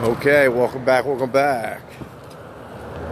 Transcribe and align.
Okay, 0.00 0.46
welcome 0.46 0.84
back, 0.84 1.06
welcome 1.06 1.32
back. 1.32 1.82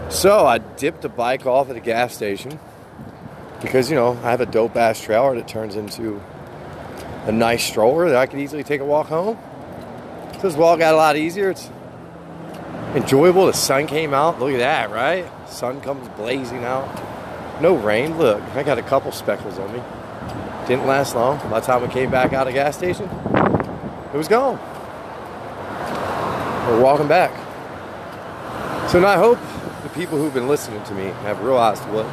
So 0.09 0.47
I 0.47 0.59
dipped 0.59 1.03
the 1.03 1.09
bike 1.09 1.45
off 1.45 1.69
at 1.69 1.75
a 1.75 1.81
gas 1.81 2.15
station 2.15 2.61
because, 3.61 3.91
you 3.91 3.97
know, 3.97 4.13
I 4.23 4.31
have 4.31 4.41
a 4.41 4.47
dope 4.47 4.77
ass 4.77 5.03
trailer 5.03 5.35
that 5.35 5.49
turns 5.49 5.75
into 5.75 6.23
a 7.25 7.33
nice 7.33 7.65
stroller 7.65 8.09
that 8.11 8.17
I 8.17 8.27
can 8.27 8.39
easily 8.39 8.63
take 8.63 8.81
a 8.81 8.85
walk 8.85 9.09
home. 9.09 9.37
So 10.35 10.43
this 10.43 10.55
walk 10.55 10.79
got 10.79 10.95
a 10.95 10.97
lot 10.97 11.17
easier. 11.17 11.51
It's 11.51 11.69
enjoyable. 12.95 13.47
The 13.47 13.53
sun 13.53 13.89
came 13.89 14.15
out. 14.15 14.39
Look 14.39 14.53
at 14.53 14.59
that, 14.59 14.93
right? 14.93 15.29
Sun 15.49 15.81
comes 15.81 16.07
blazing 16.11 16.63
out. 16.63 16.87
No 17.61 17.75
rain. 17.75 18.17
Look, 18.17 18.41
I 18.55 18.63
got 18.63 18.79
a 18.79 18.83
couple 18.83 19.11
speckles 19.11 19.59
on 19.59 19.73
me. 19.73 19.83
Didn't 20.69 20.87
last 20.87 21.17
long. 21.17 21.39
By 21.51 21.59
the 21.59 21.67
time 21.67 21.83
we 21.83 21.89
came 21.89 22.13
back 22.13 22.33
out 22.33 22.47
of 22.47 22.55
gas 22.55 22.77
station, 22.77 23.07
it 23.07 24.17
was 24.17 24.29
gone. 24.29 24.76
We're 26.67 26.83
walking 26.83 27.07
back. 27.07 27.31
So 28.91 28.99
now 28.99 29.07
I 29.07 29.17
hope 29.17 29.39
the 29.85 29.89
people 29.91 30.19
who've 30.19 30.35
been 30.35 30.49
listening 30.49 30.83
to 30.85 30.95
me 30.95 31.05
have 31.23 31.41
realized 31.41 31.85
what 31.91 32.07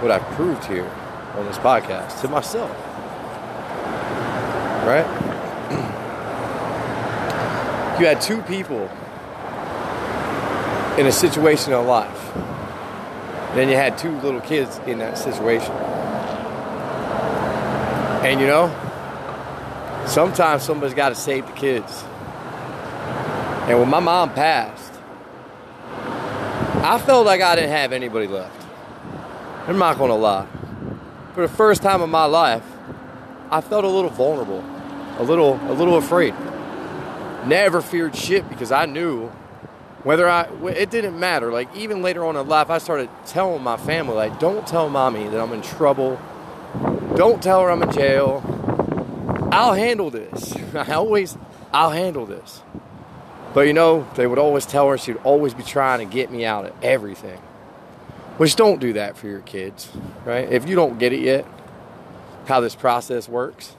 what 0.00 0.12
I've 0.12 0.22
proved 0.36 0.64
here 0.66 0.88
on 1.34 1.46
this 1.46 1.58
podcast 1.58 2.20
to 2.20 2.28
myself. 2.28 2.70
Right? 4.86 5.04
you 8.00 8.06
had 8.06 8.20
two 8.20 8.40
people 8.42 8.88
in 10.96 11.08
a 11.08 11.12
situation 11.12 11.72
of 11.72 11.84
life. 11.84 12.32
Then 13.56 13.68
you 13.68 13.74
had 13.74 13.98
two 13.98 14.16
little 14.20 14.40
kids 14.40 14.78
in 14.86 14.98
that 14.98 15.18
situation. 15.18 15.72
And 18.24 18.40
you 18.40 18.46
know, 18.46 18.68
sometimes 20.06 20.62
somebody's 20.62 20.94
got 20.94 21.08
to 21.08 21.16
save 21.16 21.48
the 21.48 21.52
kids. 21.52 22.04
And 23.72 23.80
when 23.80 23.88
my 23.88 24.00
mom 24.00 24.34
passed, 24.34 24.92
I 26.84 27.02
felt 27.06 27.24
like 27.24 27.40
I 27.40 27.54
didn't 27.54 27.70
have 27.70 27.94
anybody 27.94 28.26
left. 28.26 28.66
I'm 29.66 29.78
not 29.78 29.96
gonna 29.96 30.14
lie. 30.14 30.46
For 31.32 31.40
the 31.40 31.48
first 31.48 31.80
time 31.80 32.02
in 32.02 32.10
my 32.10 32.26
life, 32.26 32.66
I 33.50 33.62
felt 33.62 33.84
a 33.84 33.88
little 33.88 34.10
vulnerable, 34.10 34.62
a 35.16 35.22
little, 35.22 35.58
a 35.70 35.72
little 35.72 35.96
afraid. 35.96 36.34
Never 37.46 37.80
feared 37.80 38.14
shit 38.14 38.46
because 38.50 38.70
I 38.70 38.84
knew 38.84 39.28
whether 40.02 40.28
I, 40.28 40.50
it 40.66 40.90
didn't 40.90 41.18
matter. 41.18 41.50
Like 41.50 41.74
even 41.74 42.02
later 42.02 42.26
on 42.26 42.36
in 42.36 42.46
life, 42.46 42.68
I 42.68 42.76
started 42.76 43.08
telling 43.24 43.62
my 43.62 43.78
family, 43.78 44.14
like, 44.14 44.38
don't 44.38 44.66
tell 44.66 44.90
mommy 44.90 45.28
that 45.28 45.40
I'm 45.40 45.54
in 45.54 45.62
trouble. 45.62 46.20
Don't 47.16 47.42
tell 47.42 47.62
her 47.62 47.70
I'm 47.70 47.82
in 47.82 47.90
jail. 47.90 48.42
I'll 49.50 49.72
handle 49.72 50.10
this. 50.10 50.54
I 50.74 50.92
always, 50.92 51.38
I'll 51.72 51.88
handle 51.88 52.26
this. 52.26 52.60
But 53.54 53.62
you 53.62 53.72
know, 53.72 54.08
they 54.16 54.26
would 54.26 54.38
always 54.38 54.64
tell 54.64 54.88
her 54.88 54.96
she'd 54.96 55.16
always 55.18 55.54
be 55.54 55.62
trying 55.62 56.06
to 56.06 56.12
get 56.12 56.30
me 56.30 56.44
out 56.44 56.64
of 56.64 56.72
everything. 56.82 57.38
Which 58.38 58.56
don't 58.56 58.80
do 58.80 58.94
that 58.94 59.16
for 59.16 59.26
your 59.26 59.40
kids, 59.40 59.90
right? 60.24 60.50
If 60.50 60.68
you 60.68 60.74
don't 60.74 60.98
get 60.98 61.12
it 61.12 61.20
yet, 61.20 61.46
how 62.46 62.60
this 62.60 62.74
process 62.74 63.28
works, 63.28 63.76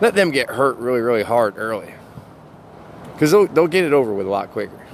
let 0.00 0.14
them 0.14 0.32
get 0.32 0.50
hurt 0.50 0.76
really, 0.78 1.00
really 1.00 1.22
hard 1.22 1.54
early. 1.56 1.94
Because 3.12 3.30
they'll, 3.30 3.46
they'll 3.46 3.68
get 3.68 3.84
it 3.84 3.92
over 3.92 4.12
with 4.12 4.26
a 4.26 4.30
lot 4.30 4.50
quicker. 4.50 4.84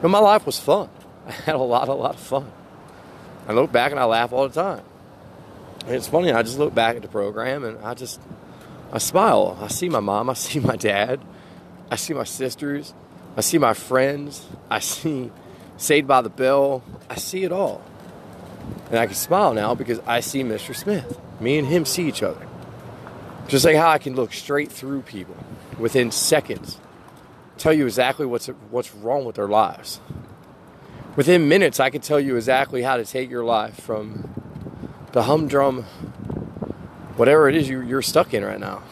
But 0.00 0.08
my 0.08 0.20
life 0.20 0.46
was 0.46 0.58
fun. 0.58 0.88
I 1.26 1.32
had 1.32 1.54
a 1.56 1.58
lot, 1.58 1.88
a 1.88 1.94
lot 1.94 2.14
of 2.14 2.20
fun. 2.20 2.50
I 3.48 3.52
look 3.52 3.72
back 3.72 3.90
and 3.90 3.98
I 3.98 4.04
laugh 4.04 4.32
all 4.32 4.48
the 4.48 4.54
time. 4.54 4.84
And 5.86 5.94
it's 5.94 6.08
funny, 6.08 6.30
I 6.32 6.42
just 6.42 6.58
look 6.58 6.74
back 6.74 6.96
at 6.96 7.02
the 7.02 7.08
program 7.08 7.64
and 7.64 7.78
I 7.84 7.94
just, 7.94 8.20
I 8.92 8.98
smile. 8.98 9.58
I 9.60 9.68
see 9.68 9.88
my 9.88 10.00
mom, 10.00 10.30
I 10.30 10.34
see 10.34 10.60
my 10.60 10.76
dad, 10.76 11.20
I 11.90 11.96
see 11.96 12.14
my 12.14 12.24
sisters, 12.24 12.94
I 13.36 13.40
see 13.40 13.58
my 13.58 13.74
friends, 13.74 14.46
I 14.70 14.78
see 14.78 15.30
Saved 15.76 16.06
by 16.06 16.22
the 16.22 16.30
Bell, 16.30 16.82
I 17.10 17.16
see 17.16 17.44
it 17.44 17.52
all. 17.52 17.82
And 18.90 18.98
I 18.98 19.06
can 19.06 19.14
smile 19.14 19.54
now 19.54 19.74
because 19.74 20.00
I 20.06 20.20
see 20.20 20.42
Mr. 20.42 20.74
Smith. 20.74 21.18
Me 21.40 21.58
and 21.58 21.66
him 21.66 21.84
see 21.84 22.06
each 22.06 22.22
other. 22.22 22.46
Just 23.48 23.64
like 23.64 23.76
how 23.76 23.90
I 23.90 23.98
can 23.98 24.14
look 24.14 24.32
straight 24.32 24.70
through 24.70 25.02
people 25.02 25.36
within 25.78 26.10
seconds, 26.10 26.78
tell 27.58 27.72
you 27.72 27.84
exactly 27.84 28.24
what's, 28.24 28.46
what's 28.70 28.94
wrong 28.94 29.24
with 29.24 29.36
their 29.36 29.48
lives. 29.48 30.00
Within 31.16 31.48
minutes, 31.48 31.80
I 31.80 31.90
can 31.90 32.00
tell 32.00 32.18
you 32.18 32.36
exactly 32.36 32.82
how 32.82 32.96
to 32.96 33.04
take 33.04 33.30
your 33.30 33.44
life 33.44 33.80
from 33.80 34.32
the 35.12 35.24
humdrum, 35.24 35.82
whatever 37.16 37.48
it 37.48 37.54
is 37.54 37.68
you, 37.68 37.80
you're 37.82 38.02
stuck 38.02 38.34
in 38.34 38.44
right 38.44 38.58
now, 38.58 38.82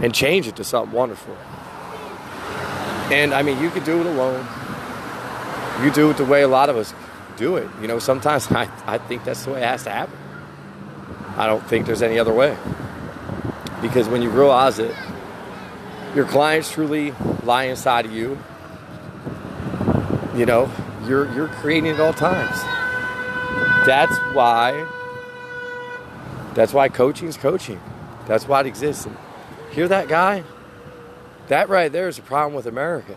and 0.00 0.14
change 0.14 0.46
it 0.46 0.56
to 0.56 0.64
something 0.64 0.94
wonderful. 0.94 1.36
And 3.10 3.32
I 3.32 3.42
mean, 3.42 3.60
you 3.60 3.70
could 3.70 3.84
do 3.84 4.00
it 4.00 4.06
alone. 4.06 4.46
You 5.82 5.90
do 5.90 6.10
it 6.10 6.16
the 6.16 6.24
way 6.24 6.42
a 6.42 6.48
lot 6.48 6.68
of 6.68 6.76
us 6.76 6.92
do 7.36 7.56
it. 7.56 7.68
You 7.80 7.88
know, 7.88 7.98
sometimes 7.98 8.46
I, 8.52 8.70
I 8.86 8.98
think 8.98 9.24
that's 9.24 9.44
the 9.44 9.52
way 9.52 9.62
it 9.62 9.66
has 9.66 9.84
to 9.84 9.90
happen. 9.90 10.16
I 11.36 11.46
don't 11.46 11.66
think 11.66 11.86
there's 11.86 12.02
any 12.02 12.18
other 12.18 12.32
way. 12.32 12.56
Because 13.80 14.08
when 14.08 14.22
you 14.22 14.30
realize 14.30 14.78
it, 14.78 14.94
your 16.14 16.24
clients 16.24 16.70
truly 16.70 17.12
lie 17.44 17.64
inside 17.64 18.04
of 18.04 18.12
you. 18.12 18.38
You 20.34 20.46
know, 20.46 20.70
you're 21.06 21.32
you're 21.32 21.48
creating 21.48 21.92
at 21.92 22.00
all 22.00 22.12
times. 22.12 22.56
That's 23.86 24.16
why 24.34 24.86
that's 26.54 26.72
why 26.72 26.88
coaching 26.88 27.28
is 27.28 27.36
coaching. 27.36 27.80
That's 28.26 28.48
why 28.48 28.60
it 28.60 28.66
exists. 28.66 29.06
And 29.06 29.16
hear 29.70 29.86
that 29.88 30.08
guy? 30.08 30.42
That 31.48 31.68
right 31.68 31.90
there 31.90 32.08
is 32.08 32.18
a 32.18 32.22
problem 32.22 32.54
with 32.54 32.66
America. 32.66 33.16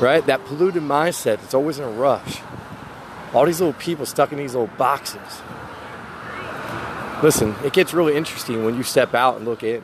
Right? 0.00 0.24
That 0.26 0.44
polluted 0.44 0.82
mindset. 0.82 1.42
It's 1.44 1.54
always 1.54 1.78
in 1.78 1.84
a 1.84 1.90
rush. 1.90 2.40
All 3.34 3.44
these 3.44 3.60
little 3.60 3.74
people 3.74 4.06
stuck 4.06 4.32
in 4.32 4.38
these 4.38 4.54
little 4.54 4.74
boxes. 4.76 5.42
Listen, 7.22 7.54
it 7.64 7.72
gets 7.72 7.92
really 7.92 8.14
interesting 8.14 8.64
when 8.64 8.76
you 8.76 8.82
step 8.82 9.14
out 9.14 9.36
and 9.36 9.44
look 9.44 9.62
in. 9.62 9.82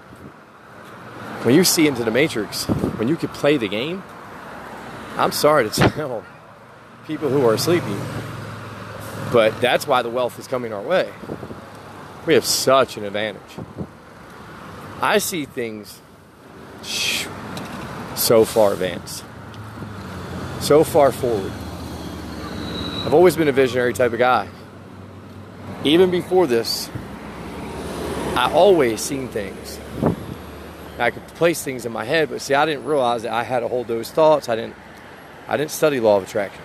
When 1.45 1.55
you 1.55 1.65
see 1.65 1.89
into 1.89 2.05
the 2.05 2.11
matrix, 2.11 2.67
when 2.67 3.09
you 3.09 3.17
could 3.17 3.33
play 3.33 3.57
the 3.57 3.69
game, 3.69 4.03
I'm 5.17 5.33
sorry 5.33 5.69
to 5.69 5.71
tell 5.91 6.25
people 7.07 7.31
who 7.31 7.45
are 7.47 7.59
sleeping, 7.59 8.01
but 9.33 9.61
that's 9.61 9.87
why 9.87 10.03
the 10.03 10.09
wealth 10.09 10.39
is 10.39 10.47
coming 10.47 10.73
our 10.73 10.83
way. 10.83 11.13
We 12.27 12.35
have 12.35 12.45
such 12.45 12.97
an 12.97 13.05
advantage. 13.05 13.41
I 15.01 15.19
see 15.19 15.47
things 15.47 16.01
so 16.83 18.45
far 18.45 18.73
advanced, 18.73 19.25
so 20.61 20.85
far 20.85 21.13
forward. 21.13 21.53
I've 23.05 23.15
always 23.15 23.37
been 23.37 23.49
a 23.49 23.53
visionary 23.53 23.93
type 23.93 24.13
of 24.13 24.19
guy. 24.19 24.49
Even 25.85 26.11
before 26.11 26.47
this, 26.47 26.89
I 28.37 28.51
always 28.53 29.01
seen 29.01 29.29
things. 29.29 29.79
I 30.99 31.11
could 31.11 31.27
place 31.29 31.63
things 31.63 31.85
in 31.85 31.93
my 31.93 32.05
head, 32.05 32.29
but 32.31 32.41
see, 32.41 32.55
I 32.55 32.65
didn't 32.65 32.85
realize 32.85 33.23
that 33.23 33.33
I 33.33 33.43
had 33.43 33.61
to 33.61 33.69
hold 33.69 33.89
those 33.89 34.11
thoughts. 34.11 34.49
I 34.49 34.57
didn't. 34.57 34.77
I 35.49 35.57
didn't 35.57 35.73
study 35.73 35.99
law 35.99 36.19
of 36.19 36.23
attraction. 36.23 36.63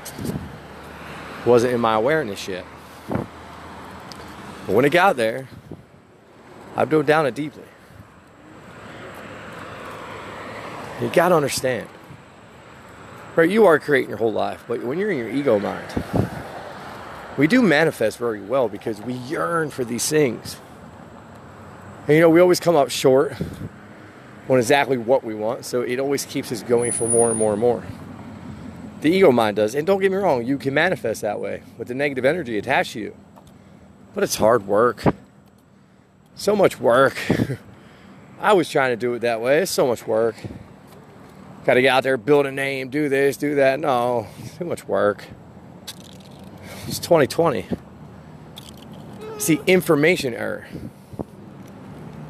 Wasn't 1.45 1.73
in 1.73 1.81
my 1.81 1.95
awareness 1.95 2.47
yet. 2.47 2.65
But 3.09 4.75
when 4.75 4.85
it 4.85 4.91
got 4.91 5.15
there, 5.15 5.47
I 6.75 6.85
dove 6.85 7.05
down 7.07 7.25
it 7.25 7.33
deeply. 7.33 7.63
You 11.01 11.09
got 11.09 11.29
to 11.29 11.35
understand. 11.35 11.87
Right, 13.35 13.49
you 13.49 13.65
are 13.67 13.77
creating 13.77 14.09
your 14.09 14.17
whole 14.17 14.33
life, 14.33 14.63
but 14.67 14.81
when 14.83 14.97
you're 14.97 15.11
in 15.11 15.17
your 15.17 15.29
ego 15.29 15.59
mind, 15.59 15.85
we 17.37 17.45
do 17.45 17.61
manifest 17.61 18.17
very 18.17 18.41
well 18.41 18.67
because 18.67 18.99
we 18.99 19.13
yearn 19.13 19.69
for 19.69 19.85
these 19.85 20.09
things. 20.09 20.57
And 22.07 22.15
you 22.15 22.21
know, 22.21 22.31
we 22.31 22.41
always 22.41 22.59
come 22.59 22.75
up 22.75 22.89
short 22.89 23.35
on 24.49 24.57
exactly 24.57 24.97
what 24.97 25.23
we 25.23 25.35
want, 25.35 25.65
so 25.65 25.81
it 25.81 25.99
always 25.99 26.25
keeps 26.25 26.51
us 26.51 26.63
going 26.63 26.91
for 26.91 27.07
more 27.07 27.29
and 27.29 27.37
more 27.37 27.51
and 27.51 27.61
more. 27.61 27.83
The 29.01 29.11
ego 29.11 29.31
mind 29.31 29.57
does. 29.57 29.75
And 29.75 29.85
don't 29.85 30.01
get 30.01 30.11
me 30.11 30.17
wrong, 30.17 30.43
you 30.43 30.57
can 30.57 30.73
manifest 30.73 31.21
that 31.21 31.39
way 31.39 31.61
with 31.77 31.89
the 31.89 31.93
negative 31.93 32.25
energy 32.25 32.57
attached 32.57 32.93
to 32.93 32.99
you. 32.99 33.15
But 34.15 34.23
it's 34.23 34.35
hard 34.35 34.65
work. 34.65 35.03
So 36.33 36.55
much 36.55 36.79
work. 36.79 37.17
I 38.39 38.53
was 38.53 38.67
trying 38.69 38.93
to 38.93 38.95
do 38.95 39.13
it 39.13 39.19
that 39.19 39.41
way. 39.41 39.59
It's 39.59 39.71
so 39.71 39.85
much 39.85 40.07
work. 40.07 40.35
Got 41.67 41.73
to 41.73 41.81
get 41.81 41.89
out 41.89 42.03
there, 42.03 42.15
build 42.15 42.45
a 42.45 42.51
name, 42.51 42.87
do 42.87 43.09
this, 43.09 43.35
do 43.35 43.55
that. 43.55 43.81
No, 43.81 44.27
too 44.57 44.63
much 44.63 44.87
work. 44.87 45.25
It's 46.87 46.97
2020. 46.97 47.65
It's 49.35 49.47
the 49.47 49.59
information 49.67 50.33
error. 50.33 50.65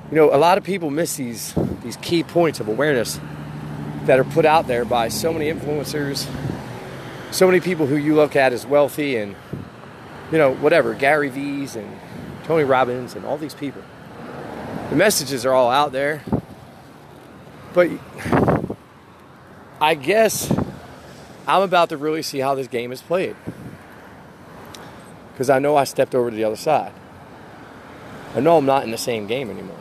You 0.09 0.15
know, 0.15 0.33
a 0.33 0.37
lot 0.37 0.57
of 0.57 0.63
people 0.63 0.89
miss 0.89 1.17
these 1.17 1.53
these 1.83 1.97
key 1.97 2.23
points 2.23 2.59
of 2.59 2.67
awareness 2.67 3.19
that 4.05 4.17
are 4.17 4.23
put 4.23 4.43
out 4.43 4.65
there 4.65 4.83
by 4.83 5.09
so 5.09 5.31
many 5.31 5.53
influencers, 5.53 6.27
so 7.29 7.45
many 7.45 7.59
people 7.59 7.85
who 7.85 7.95
you 7.95 8.15
look 8.15 8.35
at 8.35 8.53
as 8.53 8.65
wealthy 8.65 9.17
and 9.17 9.35
you 10.31 10.39
know, 10.39 10.55
whatever, 10.55 10.95
Gary 10.95 11.29
Vee's 11.29 11.75
and 11.75 11.95
Tony 12.45 12.63
Robbins 12.63 13.13
and 13.13 13.23
all 13.23 13.37
these 13.37 13.53
people. 13.53 13.83
The 14.89 14.95
messages 14.95 15.45
are 15.45 15.53
all 15.53 15.69
out 15.69 15.91
there. 15.91 16.23
But 17.75 17.91
I 19.79 19.93
guess 19.93 20.51
I'm 21.47 21.61
about 21.61 21.89
to 21.89 21.97
really 21.97 22.23
see 22.23 22.39
how 22.39 22.55
this 22.55 22.67
game 22.67 22.91
is 22.91 23.01
played. 23.01 23.35
Because 25.31 25.49
I 25.49 25.59
know 25.59 25.75
I 25.75 25.83
stepped 25.83 26.15
over 26.15 26.31
to 26.31 26.35
the 26.35 26.43
other 26.43 26.55
side. 26.55 26.91
I 28.35 28.39
know 28.39 28.57
I'm 28.57 28.65
not 28.65 28.83
in 28.83 28.91
the 28.91 28.97
same 28.97 29.27
game 29.27 29.49
anymore. 29.49 29.77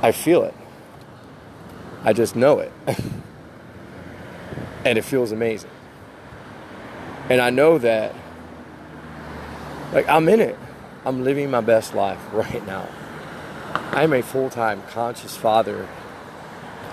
I 0.00 0.12
feel 0.12 0.42
it. 0.42 0.54
I 2.02 2.12
just 2.12 2.34
know 2.34 2.58
it. 2.58 2.72
and 4.84 4.98
it 4.98 5.02
feels 5.02 5.32
amazing. 5.32 5.70
And 7.28 7.40
I 7.40 7.50
know 7.50 7.78
that, 7.78 8.14
like, 9.92 10.08
I'm 10.08 10.28
in 10.28 10.40
it. 10.40 10.58
I'm 11.04 11.24
living 11.24 11.50
my 11.50 11.60
best 11.60 11.94
life 11.94 12.18
right 12.32 12.66
now. 12.66 12.88
I'm 13.74 14.12
a 14.12 14.22
full 14.22 14.50
time 14.50 14.82
conscious 14.88 15.36
father, 15.36 15.86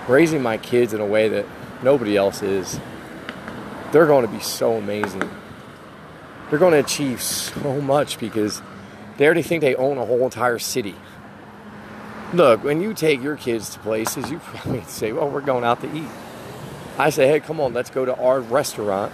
raising 0.10 0.42
my 0.42 0.58
kids 0.58 0.94
in 0.94 1.00
a 1.00 1.06
way 1.06 1.30
that 1.30 1.46
nobody 1.84 2.18
else 2.18 2.42
is. 2.42 2.80
They're 3.92 4.08
going 4.08 4.26
to 4.26 4.32
be 4.32 4.40
so 4.40 4.74
amazing. 4.74 5.30
They're 6.50 6.60
going 6.60 6.74
to 6.74 6.80
achieve 6.80 7.22
so 7.22 7.80
much 7.80 8.20
because 8.20 8.62
they 9.18 9.26
already 9.26 9.44
think 9.44 9.62
they 9.62 9.76
own 9.76 9.98
a 9.98 10.06
whole 10.06 10.24
entire 10.24 10.60
city. 10.60 10.96
Look, 12.34 12.64
when 12.64 12.82
you 12.82 12.94
take 12.94 13.22
your 13.22 13.36
kids 13.36 13.70
to 13.70 13.80
places, 13.80 14.30
you 14.30 14.40
probably 14.44 14.84
say, 14.84 15.12
Well, 15.12 15.30
we're 15.30 15.42
going 15.42 15.64
out 15.64 15.82
to 15.82 15.96
eat. 15.96 16.10
I 16.98 17.12
say, 17.12 17.28
Hey, 17.28 17.40
come 17.40 17.60
on, 17.60 17.74
let's 17.74 17.90
go 17.90 18.06
to 18.06 18.16
our 18.16 18.40
restaurant 18.42 19.14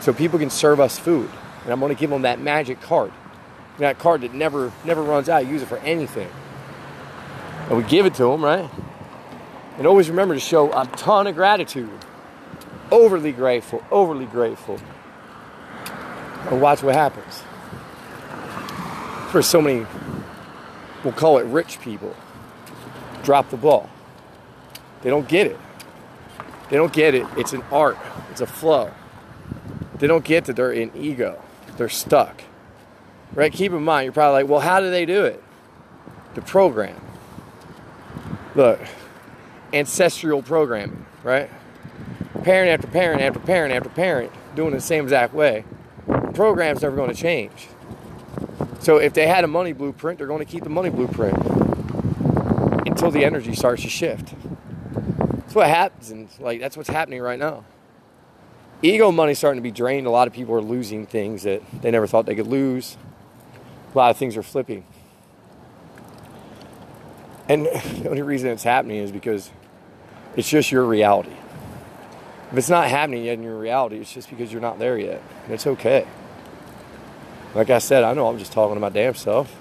so 0.00 0.12
people 0.12 0.38
can 0.38 0.50
serve 0.50 0.80
us 0.80 0.98
food. 0.98 1.30
And 1.64 1.72
I'm 1.72 1.80
going 1.80 1.94
to 1.94 1.98
give 1.98 2.10
them 2.10 2.22
that 2.22 2.40
magic 2.40 2.80
card. 2.80 3.12
That 3.78 3.98
card 3.98 4.22
that 4.22 4.34
never 4.34 4.72
never 4.84 5.02
runs 5.02 5.28
out. 5.28 5.46
use 5.46 5.62
it 5.62 5.68
for 5.68 5.78
anything. 5.78 6.28
And 7.68 7.76
we 7.76 7.84
give 7.84 8.06
it 8.06 8.14
to 8.14 8.24
them, 8.24 8.44
right? 8.44 8.68
And 9.80 9.86
always 9.86 10.10
remember 10.10 10.34
to 10.34 10.40
show 10.40 10.70
a 10.78 10.84
ton 10.84 11.26
of 11.26 11.34
gratitude. 11.34 11.88
Overly 12.90 13.32
grateful, 13.32 13.82
overly 13.90 14.26
grateful. 14.26 14.78
And 16.50 16.60
watch 16.60 16.82
what 16.82 16.94
happens. 16.94 17.42
For 19.30 19.40
so 19.40 19.62
many, 19.62 19.86
we'll 21.02 21.14
call 21.14 21.38
it 21.38 21.44
rich 21.44 21.80
people, 21.80 22.14
drop 23.22 23.48
the 23.48 23.56
ball. 23.56 23.88
They 25.00 25.08
don't 25.08 25.26
get 25.26 25.46
it. 25.46 25.58
They 26.68 26.76
don't 26.76 26.92
get 26.92 27.14
it. 27.14 27.26
It's 27.38 27.54
an 27.54 27.62
art, 27.72 27.96
it's 28.30 28.42
a 28.42 28.46
flow. 28.46 28.92
They 29.94 30.06
don't 30.06 30.26
get 30.26 30.44
that 30.44 30.56
they're 30.56 30.72
in 30.72 30.94
ego, 30.94 31.42
they're 31.78 31.88
stuck. 31.88 32.42
Right? 33.32 33.50
Keep 33.50 33.72
in 33.72 33.82
mind, 33.82 34.04
you're 34.04 34.12
probably 34.12 34.42
like, 34.42 34.50
well, 34.50 34.60
how 34.60 34.80
do 34.80 34.90
they 34.90 35.06
do 35.06 35.24
it? 35.24 35.42
The 36.34 36.42
program. 36.42 37.00
Look, 38.54 38.78
ancestral 39.72 40.42
programming, 40.42 41.04
right? 41.22 41.50
Parent 42.42 42.70
after 42.70 42.86
parent 42.86 43.22
after 43.22 43.40
parent 43.40 43.74
after 43.74 43.88
parent 43.88 44.32
doing 44.54 44.72
the 44.72 44.80
same 44.80 45.04
exact 45.04 45.34
way. 45.34 45.64
The 46.06 46.32
program's 46.32 46.82
never 46.82 46.96
going 46.96 47.10
to 47.10 47.20
change. 47.20 47.68
So 48.80 48.96
if 48.96 49.12
they 49.12 49.26
had 49.26 49.44
a 49.44 49.46
money 49.46 49.72
blueprint, 49.72 50.18
they're 50.18 50.26
going 50.26 50.44
to 50.44 50.50
keep 50.50 50.64
the 50.64 50.70
money 50.70 50.88
blueprint 50.88 51.36
until 52.86 53.10
the 53.10 53.24
energy 53.24 53.54
starts 53.54 53.82
to 53.82 53.88
shift. 53.88 54.34
That's 55.50 55.54
what 55.54 55.68
happens, 55.68 56.10
and 56.10 56.28
like 56.38 56.60
that's 56.60 56.76
what's 56.76 56.88
happening 56.88 57.20
right 57.20 57.38
now. 57.38 57.64
Ego 58.82 59.12
money's 59.12 59.38
starting 59.38 59.58
to 59.58 59.62
be 59.62 59.70
drained. 59.70 60.06
A 60.06 60.10
lot 60.10 60.26
of 60.26 60.32
people 60.32 60.54
are 60.54 60.62
losing 60.62 61.06
things 61.06 61.42
that 61.42 61.62
they 61.82 61.90
never 61.90 62.06
thought 62.06 62.24
they 62.24 62.34
could 62.34 62.46
lose. 62.46 62.96
A 63.94 63.98
lot 63.98 64.10
of 64.10 64.16
things 64.16 64.36
are 64.36 64.42
flipping. 64.42 64.84
And 67.48 67.66
the 68.02 68.08
only 68.08 68.22
reason 68.22 68.48
it's 68.50 68.62
happening 68.62 68.98
is 68.98 69.12
because 69.12 69.50
it's 70.36 70.48
just 70.48 70.70
your 70.70 70.84
reality. 70.84 71.32
If 72.50 72.58
it's 72.58 72.68
not 72.68 72.88
happening 72.88 73.24
yet 73.24 73.34
in 73.34 73.42
your 73.42 73.58
reality, 73.58 73.98
it's 73.98 74.12
just 74.12 74.28
because 74.28 74.52
you're 74.52 74.60
not 74.60 74.78
there 74.78 74.98
yet. 74.98 75.22
And 75.44 75.54
it's 75.54 75.66
okay. 75.66 76.06
Like 77.54 77.70
I 77.70 77.78
said, 77.78 78.04
I 78.04 78.12
know 78.14 78.28
I'm 78.28 78.38
just 78.38 78.52
talking 78.52 78.74
to 78.74 78.80
my 78.80 78.88
damn 78.88 79.14
self. 79.14 79.54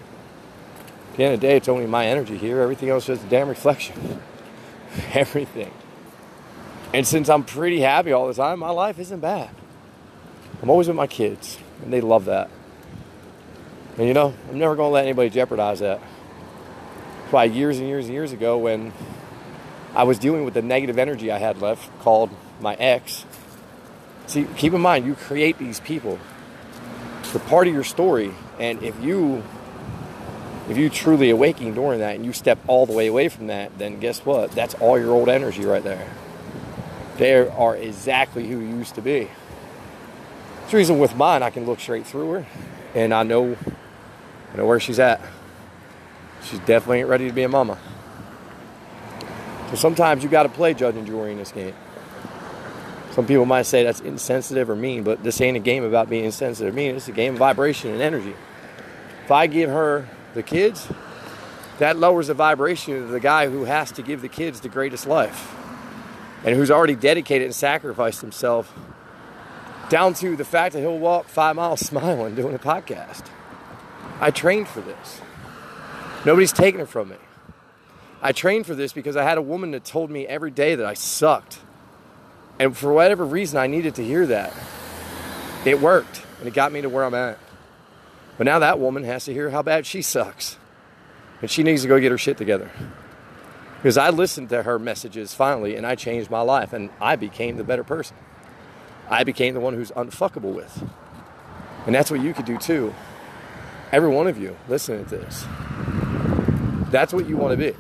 At 1.12 1.18
the 1.18 1.24
end 1.24 1.33
of 1.36 1.42
the 1.42 1.48
day, 1.48 1.57
it's 1.57 1.68
only 1.68 1.86
my 1.86 2.06
energy 2.06 2.38
here. 2.38 2.62
Everything 2.62 2.89
else 2.89 3.10
is 3.10 3.24
a 3.24 3.27
damn 3.27 3.50
reflection. 3.50 4.21
Everything. 5.13 5.71
And 6.94 7.06
since 7.06 7.30
I'm 7.30 7.44
pretty 7.44 7.81
happy 7.81 8.12
all 8.12 8.27
the 8.27 8.33
time, 8.33 8.60
my 8.60 8.69
life 8.72 8.98
isn't 9.00 9.19
bad. 9.19 9.50
I'm 10.62 10.69
always 10.69 10.88
with 10.88 10.98
my 10.98 11.07
kids, 11.07 11.60
and 11.83 11.94
they 11.94 12.01
love 12.01 12.25
that. 12.25 12.50
And 13.98 14.07
you 14.07 14.13
know, 14.13 14.33
I'm 14.50 14.57
never 14.57 14.75
going 14.75 14.89
to 14.89 14.94
let 14.94 15.04
anybody 15.04 15.30
jeopardize 15.30 15.80
that. 15.80 16.00
Why, 17.31 17.44
years 17.44 17.77
and 17.77 17.88
years 17.88 18.06
and 18.06 18.13
years 18.13 18.31
ago, 18.31 18.57
when 18.57 18.92
I 20.00 20.04
was 20.04 20.18
dealing 20.18 20.46
with 20.46 20.54
the 20.54 20.62
negative 20.62 20.98
energy 20.98 21.30
I 21.30 21.40
had 21.40 21.62
left 21.62 21.92
called 22.00 22.30
my 22.62 22.74
ex. 22.75 23.25
See, 24.28 24.48
keep 24.56 24.72
in 24.72 24.80
mind, 24.80 25.06
you 25.06 25.13
create 25.13 25.57
these 25.57 25.81
people. 25.81 26.18
They're 27.34 27.42
part 27.42 27.68
of 27.68 27.74
your 27.74 27.84
story. 27.84 28.34
And 28.62 28.81
if 28.81 28.98
you 29.04 29.44
if 30.69 30.78
you 30.78 30.90
truly 30.90 31.30
awaken 31.30 31.74
during 31.74 32.00
that 32.00 32.16
and 32.16 32.25
you 32.25 32.31
step 32.31 32.60
all 32.66 32.86
the 32.86 32.94
way 32.94 33.07
away 33.07 33.28
from 33.28 33.48
that, 33.48 33.78
then 33.78 34.00
guess 34.00 34.25
what? 34.25 34.51
That's 34.54 34.74
all 34.75 34.98
your 34.98 35.12
old 35.12 35.28
energy 35.28 35.66
right 35.66 35.84
there. 35.84 36.10
They 37.18 37.34
are 37.34 37.75
exactly 37.75 38.48
who 38.48 38.62
you 38.62 38.78
used 38.78 38.96
to 38.96 39.01
be. 39.01 39.28
That's 40.62 40.72
the 40.72 40.78
reason 40.78 41.00
with 41.00 41.18
mine 41.18 41.44
I 41.44 41.50
can 41.50 41.66
look 41.66 41.81
straight 41.81 42.07
through 42.07 42.31
her 42.31 42.46
and 42.96 43.13
I 43.13 43.24
know 43.24 43.57
I 44.54 44.56
know 44.56 44.66
where 44.66 44.80
she's 44.80 45.00
at. 45.00 45.19
She's 46.42 46.60
definitely 46.60 47.00
ain't 47.00 47.10
ready 47.10 47.28
to 47.28 47.34
be 47.34 47.44
a 47.44 47.50
mama. 47.50 47.78
So 49.69 49.75
sometimes 49.75 50.24
you 50.24 50.30
got 50.30 50.44
to 50.44 50.50
play 50.50 50.74
judge 50.74 50.95
and 50.95 51.06
jury 51.06 51.31
in 51.31 51.38
this 51.38 51.51
game. 51.51 51.75
Some 53.12 53.27
people 53.27 53.45
might 53.45 53.63
say 53.63 53.83
that's 53.83 54.00
insensitive 54.00 54.69
or 54.69 54.75
mean, 54.75 55.04
but 55.04 55.24
this 55.24 55.42
ain't 55.42 55.57
a 55.57 55.60
game 55.60 55.83
about 55.83 56.10
being 56.10 56.25
insensitive 56.25 56.74
or 56.74 56.75
mean. 56.75 56.95
It's 56.95 57.07
a 57.07 57.12
game 57.12 57.33
of 57.33 57.39
vibration 57.39 57.92
and 57.92 58.01
energy. 58.01 58.36
If 59.25 59.31
I 59.31 59.45
give 59.48 59.69
her 59.69 60.07
the 60.33 60.42
kids, 60.42 60.88
that 61.77 61.98
lowers 61.98 62.27
the 62.27 62.33
vibration 62.33 62.95
of 62.95 63.10
the 63.10 63.19
guy 63.19 63.48
who 63.48 63.66
has 63.66 63.92
to 63.94 64.01
give 64.01 64.21
the 64.21 64.27
kids 64.27 64.60
the 64.62 64.69
greatest 64.69 65.06
life 65.06 65.56
and 66.44 66.56
who's 66.56 66.72
already 66.72 66.95
dedicated 66.95 67.45
and 67.45 67.56
sacrificed 67.56 68.22
himself 68.22 68.74
down 69.89 70.13
to 70.15 70.36
the 70.36 70.45
fact 70.45 70.74
that 70.74 70.80
he'll 70.80 70.98
walk 70.98 71.27
five 71.27 71.56
miles 71.56 71.80
smiling 71.86 72.36
doing 72.36 72.56
a 72.56 72.60
podcast. 72.60 73.25
I 74.19 74.31
trained 74.31 74.68
for 74.68 74.81
this. 74.81 75.22
Nobody's 76.25 76.51
taking 76.51 76.81
it 76.81 76.89
from 76.89 77.10
me. 77.10 77.15
I 78.21 78.31
trained 78.33 78.66
for 78.66 78.75
this 78.75 78.92
because 78.92 79.16
I 79.16 79.24
had 79.24 79.38
a 79.38 79.42
woman 79.42 79.71
that 79.71 79.86
told 79.86 80.10
me 80.10 80.27
every 80.27 80.51
day 80.51 80.75
that 80.75 80.86
I 80.86 80.94
sucked. 80.94 81.60
And 82.60 82.75
for 82.75 82.91
whatever 82.91 83.25
reason, 83.25 83.58
I 83.58 83.67
needed 83.67 83.96
to 83.96 84.03
hear 84.03 84.25
that. 84.27 84.53
It 85.65 85.79
worked, 85.79 86.24
and 86.39 86.48
it 86.48 86.53
got 86.53 86.72
me 86.72 86.82
to 86.82 86.89
where 86.89 87.05
I'm 87.05 87.13
at. 87.13 87.38
But 88.38 88.46
now 88.46 88.60
that 88.60 88.79
woman 88.79 89.03
has 89.05 89.25
to 89.25 89.34
hear 89.34 89.50
how 89.50 89.62
bad 89.62 89.86
she 89.86 90.01
sucks. 90.01 90.58
And 91.41 91.50
she 91.50 91.63
needs 91.63 91.84
to 91.84 91.88
go 91.88 92.00
get 92.00 92.12
her 92.12 92.17
shit 92.17 92.38
together. 92.38 92.70
Because 93.77 93.98
I 93.98 94.10
listened 94.10 94.50
to 94.50 94.63
her 94.63 94.77
messages 94.77 95.34
finally, 95.34 95.77
and 95.77 95.88
I 95.88 95.96
changed 95.96 96.29
my 96.29 96.41
life, 96.41 96.74
and 96.74 96.89
I 97.00 97.15
became 97.15 97.55
the 97.55 97.63
better 97.63 97.84
person. 97.86 98.17
I 99.10 99.24
became 99.24 99.53
the 99.53 99.62
one 99.62 99.74
who's 99.74 99.91
unfuckable 99.91 100.53
with. 100.53 100.84
And 101.86 101.96
that's 101.96 102.12
what 102.12 102.20
you 102.20 102.34
could 102.34 102.46
do 102.46 102.58
too. 102.58 102.94
Every 103.91 104.10
one 104.10 104.27
of 104.27 104.38
you 104.38 104.58
listening 104.67 105.05
to 105.05 105.17
this. 105.17 105.46
That's 106.91 107.13
what 107.13 107.27
you 107.27 107.38
want 107.38 107.58
to 107.58 107.72
be. 107.72 107.77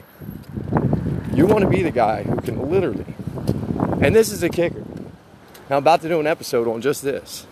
You 1.39 1.45
want 1.45 1.61
to 1.61 1.69
be 1.69 1.83
the 1.83 1.91
guy 1.91 2.23
who 2.23 2.35
can 2.41 2.69
literally, 2.69 3.05
and 4.05 4.13
this 4.13 4.29
is 4.29 4.43
a 4.43 4.49
kicker. 4.49 4.81
Now, 5.69 5.77
I'm 5.77 5.83
about 5.83 6.01
to 6.01 6.09
do 6.09 6.19
an 6.19 6.27
episode 6.27 6.67
on 6.67 6.81
just 6.81 7.01
this. 7.01 7.47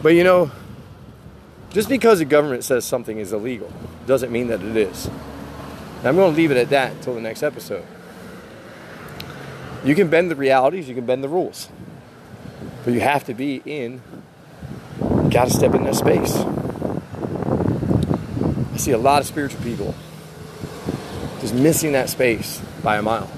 But 0.00 0.10
you 0.10 0.22
know, 0.22 0.52
just 1.70 1.88
because 1.88 2.20
the 2.20 2.24
government 2.24 2.62
says 2.62 2.84
something 2.84 3.18
is 3.18 3.32
illegal 3.32 3.72
doesn't 4.06 4.30
mean 4.30 4.46
that 4.46 4.62
it 4.62 4.76
is. 4.76 5.06
And 5.98 6.06
I'm 6.06 6.14
going 6.14 6.30
to 6.30 6.36
leave 6.36 6.52
it 6.52 6.56
at 6.56 6.70
that 6.70 6.92
until 6.92 7.16
the 7.16 7.20
next 7.20 7.42
episode. 7.42 7.84
You 9.82 9.96
can 9.96 10.08
bend 10.08 10.30
the 10.30 10.36
realities, 10.36 10.88
you 10.88 10.94
can 10.94 11.06
bend 11.06 11.24
the 11.24 11.28
rules. 11.28 11.68
But 12.84 12.94
you 12.94 13.00
have 13.00 13.24
to 13.24 13.34
be 13.34 13.62
in, 13.66 14.00
got 15.28 15.48
to 15.48 15.50
step 15.50 15.74
in 15.74 15.82
that 15.82 15.96
space. 15.96 16.36
I 18.72 18.76
see 18.76 18.92
a 18.92 18.98
lot 18.98 19.22
of 19.22 19.26
spiritual 19.26 19.60
people 19.62 19.92
just 21.44 21.54
missing 21.54 21.92
that 21.92 22.08
space 22.08 22.58
by 22.82 22.96
a 22.96 23.02
mile. 23.02 23.30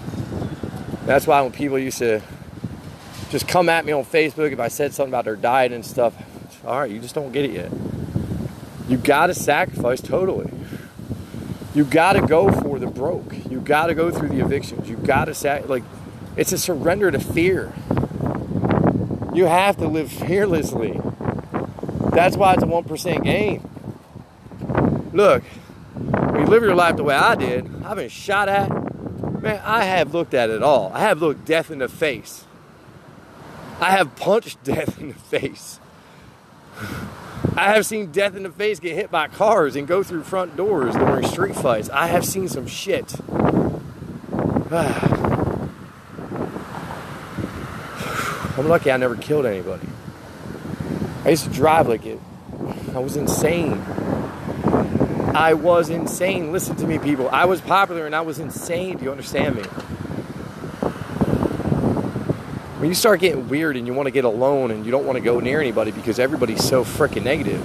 That's 1.06 1.26
why 1.26 1.40
when 1.40 1.50
people 1.50 1.76
used 1.76 1.98
to 1.98 2.22
just 3.30 3.48
come 3.48 3.68
at 3.68 3.84
me 3.84 3.90
on 3.90 4.04
Facebook 4.04 4.52
if 4.52 4.60
I 4.60 4.68
said 4.68 4.94
something 4.94 5.10
about 5.10 5.24
their 5.24 5.34
diet 5.34 5.72
and 5.72 5.84
stuff, 5.84 6.14
all 6.64 6.78
right, 6.78 6.88
you 6.88 7.00
just 7.00 7.16
don't 7.16 7.32
get 7.32 7.44
it 7.44 7.50
yet. 7.50 7.72
You 8.88 8.96
got 8.96 9.26
to 9.26 9.34
sacrifice 9.34 10.00
totally. 10.00 10.48
You 11.74 11.82
got 11.82 12.12
to 12.12 12.24
go 12.24 12.48
for 12.52 12.78
the 12.78 12.86
broke. 12.86 13.34
You 13.50 13.60
got 13.60 13.86
to 13.86 13.94
go 13.94 14.12
through 14.12 14.28
the 14.28 14.38
evictions. 14.38 14.88
You 14.88 14.96
got 14.98 15.24
to 15.24 15.34
sac 15.34 15.68
like 15.68 15.82
it's 16.36 16.52
a 16.52 16.58
surrender 16.58 17.10
to 17.10 17.18
fear. 17.18 17.74
You 19.34 19.46
have 19.46 19.78
to 19.78 19.88
live 19.88 20.12
fearlessly. 20.12 20.92
That's 22.12 22.36
why 22.36 22.54
it's 22.54 22.62
a 22.62 22.66
1% 22.66 23.24
game. 23.24 23.68
Look, 25.12 25.42
you 25.96 26.46
live 26.46 26.62
your 26.62 26.76
life 26.76 26.94
the 26.94 27.02
way 27.02 27.16
I 27.16 27.34
did, 27.34 27.75
I've 27.86 27.96
been 27.96 28.08
shot 28.08 28.48
at. 28.48 28.68
Man, 29.40 29.60
I 29.64 29.84
have 29.84 30.12
looked 30.12 30.34
at 30.34 30.50
it 30.50 30.60
all. 30.60 30.90
I 30.92 31.00
have 31.02 31.20
looked 31.20 31.44
death 31.44 31.70
in 31.70 31.78
the 31.78 31.88
face. 31.88 32.44
I 33.80 33.92
have 33.92 34.16
punched 34.16 34.64
death 34.64 35.00
in 35.00 35.08
the 35.08 35.14
face. 35.14 35.78
I 37.54 37.72
have 37.74 37.86
seen 37.86 38.10
death 38.10 38.34
in 38.34 38.42
the 38.42 38.50
face 38.50 38.80
get 38.80 38.96
hit 38.96 39.12
by 39.12 39.28
cars 39.28 39.76
and 39.76 39.86
go 39.86 40.02
through 40.02 40.24
front 40.24 40.56
doors 40.56 40.96
during 40.96 41.28
street 41.28 41.54
fights. 41.54 41.88
I 41.90 42.08
have 42.08 42.24
seen 42.24 42.48
some 42.48 42.66
shit. 42.66 43.14
I'm 48.58 48.66
lucky 48.66 48.90
I 48.90 48.96
never 48.96 49.14
killed 49.14 49.46
anybody. 49.46 49.86
I 51.24 51.28
used 51.28 51.44
to 51.44 51.50
drive 51.50 51.86
like 51.88 52.04
it. 52.04 52.18
I 52.94 52.98
was 52.98 53.16
insane. 53.16 53.80
I 55.36 55.52
was 55.52 55.90
insane. 55.90 56.50
Listen 56.50 56.76
to 56.76 56.86
me, 56.86 56.98
people. 56.98 57.28
I 57.28 57.44
was 57.44 57.60
popular 57.60 58.06
and 58.06 58.16
I 58.16 58.22
was 58.22 58.38
insane. 58.38 58.96
Do 58.96 59.04
you 59.04 59.10
understand 59.10 59.56
me? 59.56 59.62
When 62.80 62.88
you 62.88 62.94
start 62.94 63.20
getting 63.20 63.46
weird 63.46 63.76
and 63.76 63.86
you 63.86 63.92
want 63.92 64.06
to 64.06 64.10
get 64.10 64.24
alone 64.24 64.70
and 64.70 64.86
you 64.86 64.90
don't 64.90 65.04
want 65.04 65.16
to 65.16 65.20
go 65.22 65.38
near 65.38 65.60
anybody 65.60 65.90
because 65.90 66.18
everybody's 66.18 66.64
so 66.66 66.84
freaking 66.84 67.24
negative, 67.24 67.62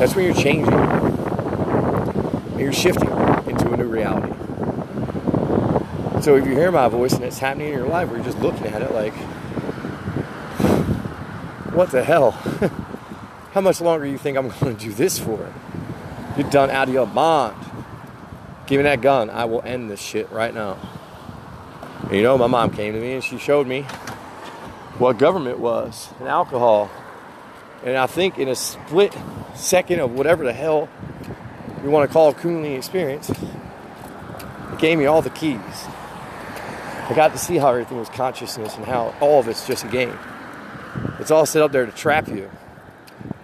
that's 0.00 0.16
when 0.16 0.24
you're 0.24 0.34
changing. 0.34 0.74
And 0.74 2.58
you're 2.58 2.72
shifting 2.72 3.08
into 3.08 3.72
a 3.72 3.76
new 3.76 3.86
reality. 3.86 4.32
So 6.22 6.34
if 6.34 6.44
you 6.44 6.54
hear 6.54 6.72
my 6.72 6.88
voice 6.88 7.12
and 7.12 7.22
it's 7.22 7.38
happening 7.38 7.68
in 7.68 7.74
your 7.74 7.86
life, 7.86 8.08
where 8.08 8.16
you're 8.16 8.26
just 8.26 8.40
looking 8.40 8.66
at 8.66 8.82
it 8.82 8.92
like, 8.92 9.14
what 11.72 11.92
the 11.92 12.02
hell? 12.02 12.32
How 13.52 13.60
much 13.60 13.80
longer 13.80 14.06
do 14.06 14.10
you 14.10 14.18
think 14.18 14.36
I'm 14.36 14.48
going 14.48 14.76
to 14.76 14.84
do 14.84 14.92
this 14.92 15.20
for? 15.20 15.52
You're 16.38 16.48
done 16.50 16.70
out 16.70 16.86
of 16.86 16.94
your 16.94 17.06
mind. 17.08 17.56
Give 18.68 18.78
me 18.78 18.84
that 18.84 19.00
gun. 19.00 19.28
I 19.28 19.44
will 19.46 19.60
end 19.62 19.90
this 19.90 20.00
shit 20.00 20.30
right 20.30 20.54
now. 20.54 20.78
And 22.04 22.12
you 22.12 22.22
know, 22.22 22.38
my 22.38 22.46
mom 22.46 22.70
came 22.70 22.92
to 22.94 23.00
me 23.00 23.14
and 23.14 23.24
she 23.24 23.38
showed 23.38 23.66
me 23.66 23.82
what 24.98 25.18
government 25.18 25.58
was 25.58 26.10
and 26.20 26.28
alcohol. 26.28 26.90
And 27.84 27.96
I 27.96 28.06
think 28.06 28.38
in 28.38 28.46
a 28.46 28.54
split 28.54 29.16
second 29.56 29.98
of 29.98 30.12
whatever 30.12 30.44
the 30.44 30.52
hell 30.52 30.88
you 31.82 31.90
want 31.90 32.08
to 32.08 32.12
call 32.12 32.32
Kundalini 32.32 32.76
experience, 32.76 33.30
it 33.30 34.78
gave 34.78 34.96
me 34.96 35.06
all 35.06 35.22
the 35.22 35.30
keys. 35.30 35.58
I 37.08 37.14
got 37.16 37.32
to 37.32 37.38
see 37.38 37.56
how 37.56 37.70
everything 37.70 37.98
was 37.98 38.10
consciousness 38.10 38.76
and 38.76 38.84
how 38.84 39.12
all 39.20 39.40
of 39.40 39.48
it's 39.48 39.66
just 39.66 39.84
a 39.84 39.88
game. 39.88 40.16
It's 41.18 41.32
all 41.32 41.46
set 41.46 41.62
up 41.62 41.72
there 41.72 41.84
to 41.84 41.92
trap 41.92 42.28
you. 42.28 42.48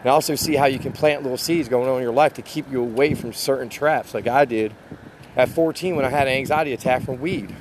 And 0.05 0.13
also 0.13 0.35
see 0.35 0.55
how 0.55 0.67
you 0.67 0.79
can 0.79 0.93
plant 0.93 1.23
little 1.23 1.39
seeds 1.39 1.69
going 1.69 1.89
on 1.89 1.97
in 1.97 2.03
your 2.03 2.13
life 2.13 2.35
to 2.35 2.43
keep 2.43 2.71
you 2.71 2.83
away 2.83 3.15
from 3.15 3.33
certain 3.33 3.71
traps, 3.71 4.13
like 4.13 4.29
I 4.29 4.45
did 4.45 4.75
at 5.35 5.49
14 5.49 5.97
when 5.97 6.05
I 6.05 6.11
had 6.11 6.29
an 6.29 6.35
anxiety 6.35 6.75
attack 6.75 7.03
from 7.03 7.21
weed. 7.21 7.55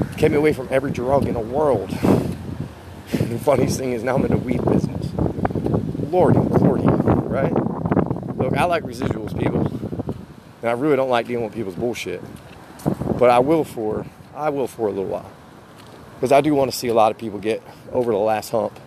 It 0.00 0.18
kept 0.18 0.32
me 0.32 0.36
away 0.36 0.52
from 0.52 0.68
every 0.70 0.90
drug 0.90 1.26
in 1.26 1.34
the 1.34 1.40
world. 1.40 1.90
the 3.10 3.38
funniest 3.38 3.78
thing 3.78 3.92
is 3.92 4.02
now 4.02 4.16
I'm 4.16 4.24
in 4.24 4.32
the 4.32 4.36
weed 4.36 4.64
business. 4.64 5.12
Lordy, 6.10 6.40
lordy, 6.40 6.86
right? 6.86 7.52
Look, 8.36 8.56
I 8.56 8.64
like 8.64 8.82
residuals, 8.82 9.38
people. 9.38 9.66
And 10.60 10.70
I 10.70 10.72
really 10.72 10.96
don't 10.96 11.10
like 11.10 11.26
dealing 11.26 11.44
with 11.44 11.54
people's 11.54 11.76
bullshit. 11.76 12.22
But 13.18 13.30
I 13.30 13.38
will 13.38 13.64
for 13.64 14.06
I 14.34 14.50
will 14.50 14.66
for 14.66 14.88
a 14.88 14.90
little 14.90 15.04
while. 15.04 15.30
Because 16.16 16.32
I 16.32 16.40
do 16.40 16.54
want 16.54 16.70
to 16.70 16.76
see 16.76 16.88
a 16.88 16.94
lot 16.94 17.12
of 17.12 17.18
people 17.18 17.38
get 17.38 17.62
over 17.92 18.10
the 18.10 18.18
last 18.18 18.50
hump. 18.50 18.78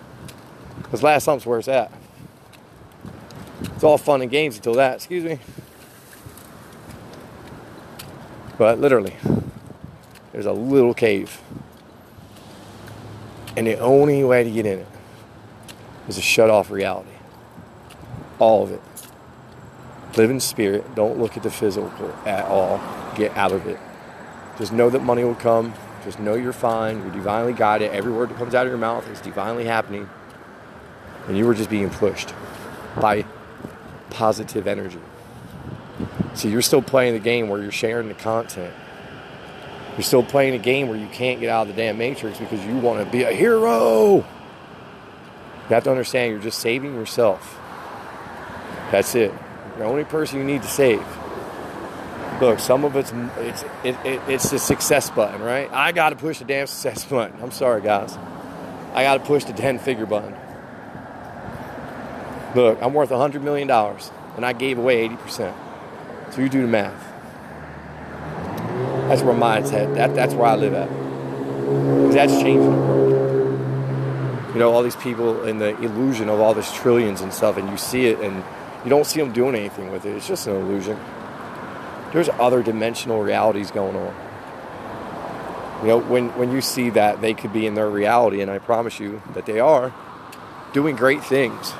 Because 0.77 1.01
last 1.01 1.25
hump's 1.25 1.45
where 1.45 1.59
it's 1.59 1.67
at. 1.67 1.91
It's 3.61 3.83
all 3.83 3.97
fun 3.97 4.21
and 4.21 4.29
games 4.29 4.55
until 4.55 4.73
that. 4.75 4.95
Excuse 4.95 5.23
me. 5.23 5.39
But 8.57 8.79
literally, 8.79 9.15
there's 10.31 10.45
a 10.45 10.51
little 10.51 10.93
cave. 10.93 11.41
And 13.55 13.67
the 13.67 13.79
only 13.79 14.23
way 14.23 14.43
to 14.43 14.51
get 14.51 14.65
in 14.65 14.79
it 14.79 14.87
is 16.07 16.15
to 16.15 16.21
shut 16.21 16.49
off 16.49 16.69
reality. 16.71 17.09
All 18.39 18.63
of 18.63 18.71
it. 18.71 18.81
Live 20.15 20.29
in 20.29 20.39
spirit. 20.39 20.95
Don't 20.95 21.19
look 21.19 21.37
at 21.37 21.43
the 21.43 21.51
physical 21.51 22.13
at 22.25 22.45
all. 22.45 22.79
Get 23.15 23.35
out 23.37 23.51
of 23.51 23.67
it. 23.67 23.79
Just 24.57 24.71
know 24.71 24.89
that 24.89 25.03
money 25.03 25.23
will 25.23 25.35
come. 25.35 25.73
Just 26.03 26.19
know 26.19 26.33
you're 26.33 26.53
fine. 26.53 26.99
You're 26.99 27.11
divinely 27.11 27.53
guided. 27.53 27.91
Every 27.91 28.11
word 28.11 28.29
that 28.29 28.37
comes 28.37 28.55
out 28.55 28.65
of 28.65 28.71
your 28.71 28.79
mouth 28.79 29.07
is 29.09 29.21
divinely 29.21 29.65
happening. 29.65 30.09
And 31.27 31.37
you 31.37 31.45
were 31.45 31.53
just 31.53 31.69
being 31.69 31.89
pushed 31.89 32.33
by 32.99 33.25
positive 34.17 34.67
energy. 34.67 34.99
See, 36.33 36.49
you're 36.49 36.63
still 36.63 36.81
playing 36.81 37.13
the 37.13 37.19
game 37.19 37.49
where 37.49 37.61
you're 37.61 37.71
sharing 37.71 38.07
the 38.07 38.15
content. 38.15 38.73
You're 39.93 40.01
still 40.01 40.23
playing 40.23 40.55
a 40.55 40.59
game 40.59 40.87
where 40.87 40.97
you 40.97 41.07
can't 41.07 41.39
get 41.39 41.49
out 41.49 41.67
of 41.67 41.75
the 41.75 41.79
damn 41.79 41.99
matrix 41.99 42.39
because 42.39 42.65
you 42.65 42.77
want 42.77 43.05
to 43.05 43.11
be 43.11 43.21
a 43.23 43.31
hero. 43.31 44.15
You 44.17 44.25
have 45.69 45.83
to 45.83 45.91
understand 45.91 46.31
you're 46.31 46.41
just 46.41 46.57
saving 46.57 46.95
yourself. 46.95 47.59
That's 48.91 49.13
it. 49.13 49.31
You're 49.69 49.77
the 49.79 49.83
only 49.85 50.03
person 50.03 50.39
you 50.39 50.43
need 50.43 50.63
to 50.63 50.67
save. 50.67 51.05
Look, 52.41 52.59
some 52.59 52.85
of 52.85 52.95
it's 52.95 53.11
it's 53.37 53.63
it, 53.83 53.95
it, 54.03 54.21
it's 54.27 54.49
the 54.49 54.57
success 54.57 55.11
button, 55.11 55.41
right? 55.43 55.71
I 55.71 55.91
got 55.91 56.09
to 56.09 56.15
push 56.15 56.39
the 56.39 56.45
damn 56.45 56.65
success 56.65 57.05
button. 57.09 57.39
I'm 57.41 57.51
sorry, 57.51 57.83
guys. 57.83 58.17
I 58.95 59.03
got 59.03 59.19
to 59.19 59.23
push 59.25 59.43
the 59.43 59.53
10 59.53 59.77
figure 59.77 60.07
button. 60.07 60.35
Look, 62.57 62.81
I'm 62.81 62.91
worth 62.91 63.11
$100 63.11 63.43
million 63.43 63.69
and 63.69 64.43
I 64.43 64.51
gave 64.51 64.79
away 64.79 65.07
80%. 65.07 65.53
So 66.31 66.41
you 66.41 66.49
do 66.49 66.63
the 66.63 66.67
math. 66.67 67.03
That's 69.07 69.21
where 69.21 69.35
mine's 69.35 69.71
at. 69.71 69.93
That, 69.93 70.15
that's 70.15 70.33
where 70.33 70.47
I 70.47 70.55
live 70.55 70.73
at. 70.73 70.89
That's 72.13 72.31
changing 72.41 72.63
the 72.63 72.69
world. 72.71 74.55
You 74.55 74.59
know, 74.59 74.73
all 74.73 74.81
these 74.81 74.95
people 74.95 75.43
in 75.43 75.59
the 75.59 75.79
illusion 75.81 76.29
of 76.29 76.39
all 76.39 76.55
this 76.55 76.73
trillions 76.73 77.21
and 77.21 77.31
stuff, 77.31 77.57
and 77.57 77.69
you 77.69 77.77
see 77.77 78.07
it 78.07 78.19
and 78.21 78.43
you 78.83 78.89
don't 78.89 79.05
see 79.05 79.19
them 79.19 79.33
doing 79.33 79.53
anything 79.53 79.91
with 79.91 80.07
it. 80.07 80.15
It's 80.15 80.27
just 80.27 80.47
an 80.47 80.55
illusion. 80.55 80.99
There's 82.11 82.29
other 82.39 82.63
dimensional 82.63 83.21
realities 83.21 83.69
going 83.69 83.95
on. 83.95 84.15
You 85.83 85.89
know, 85.89 85.99
when, 85.99 86.29
when 86.29 86.51
you 86.51 86.61
see 86.61 86.89
that 86.89 87.21
they 87.21 87.35
could 87.35 87.53
be 87.53 87.67
in 87.67 87.75
their 87.75 87.87
reality, 87.87 88.41
and 88.41 88.49
I 88.49 88.57
promise 88.57 88.99
you 88.99 89.21
that 89.35 89.45
they 89.45 89.59
are, 89.59 89.93
doing 90.73 90.95
great 90.95 91.23
things 91.23 91.75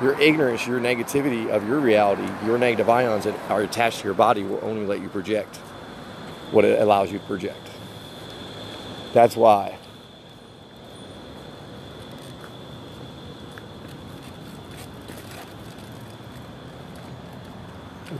your 0.00 0.18
ignorance, 0.20 0.66
your 0.66 0.80
negativity 0.80 1.48
of 1.48 1.66
your 1.68 1.78
reality, 1.78 2.28
your 2.46 2.58
negative 2.58 2.88
ions 2.88 3.24
that 3.24 3.38
are 3.50 3.62
attached 3.62 4.00
to 4.00 4.04
your 4.04 4.14
body 4.14 4.42
will 4.42 4.60
only 4.62 4.86
let 4.86 5.00
you 5.00 5.08
project 5.08 5.56
what 6.50 6.64
it 6.64 6.80
allows 6.80 7.12
you 7.12 7.18
to 7.18 7.24
project. 7.24 7.68
That's 9.12 9.36
why. 9.36 9.78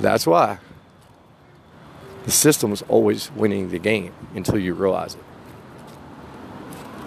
That's 0.01 0.27
why. 0.27 0.59
The 2.25 2.31
system 2.31 2.73
is 2.73 2.83
always 2.83 3.31
winning 3.33 3.71
the 3.71 3.79
game 3.79 4.15
until 4.35 4.59
you 4.59 4.75
realize 4.75 5.15
it. 5.15 5.25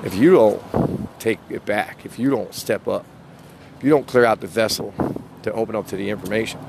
If 0.03 0.15
you 0.15 0.31
don't 0.31 1.19
take 1.19 1.39
it 1.49 1.65
back, 1.65 2.05
if 2.05 2.19
you 2.19 2.29
don't 2.29 2.53
step 2.53 2.87
up, 2.87 3.05
you 3.83 3.89
don't 3.89 4.07
clear 4.07 4.25
out 4.25 4.41
the 4.41 4.47
vessel 4.47 4.93
to 5.43 5.51
open 5.51 5.75
up 5.75 5.87
to 5.87 5.95
the 5.95 6.09
information, 6.09 6.59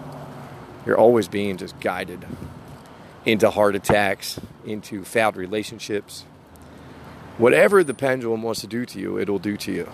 you're 0.84 0.98
always 0.98 1.28
being 1.28 1.56
just 1.56 1.78
guided 1.80 2.24
into 3.24 3.50
heart 3.50 3.74
attacks, 3.74 4.38
into 4.64 5.04
failed 5.04 5.36
relationships. 5.36 6.24
Whatever 7.38 7.82
the 7.82 7.94
pendulum 7.94 8.42
wants 8.42 8.60
to 8.60 8.66
do 8.66 8.86
to 8.86 9.00
you, 9.00 9.18
it'll 9.18 9.38
do 9.38 9.56
to 9.56 9.72
you. 9.72 9.84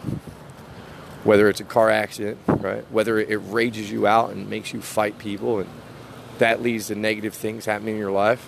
Whether 1.25 1.49
it's 1.49 1.61
a 1.61 1.65
car 1.65 1.91
accident, 1.91 2.39
right? 2.47 2.85
Whether 2.91 3.19
it 3.19 3.37
rages 3.37 3.91
you 3.91 4.07
out 4.07 4.31
and 4.31 4.51
makes 4.51 4.73
you 4.73 4.83
fight 4.83 5.19
people, 5.19 5.61
and 5.61 5.71
that 6.39 6.63
leads 6.63 6.89
to 6.89 6.95
negative 6.95 7.35
things 7.35 7.65
happening 7.65 7.95
in 7.95 8.01
your 8.01 8.11
life. 8.11 8.45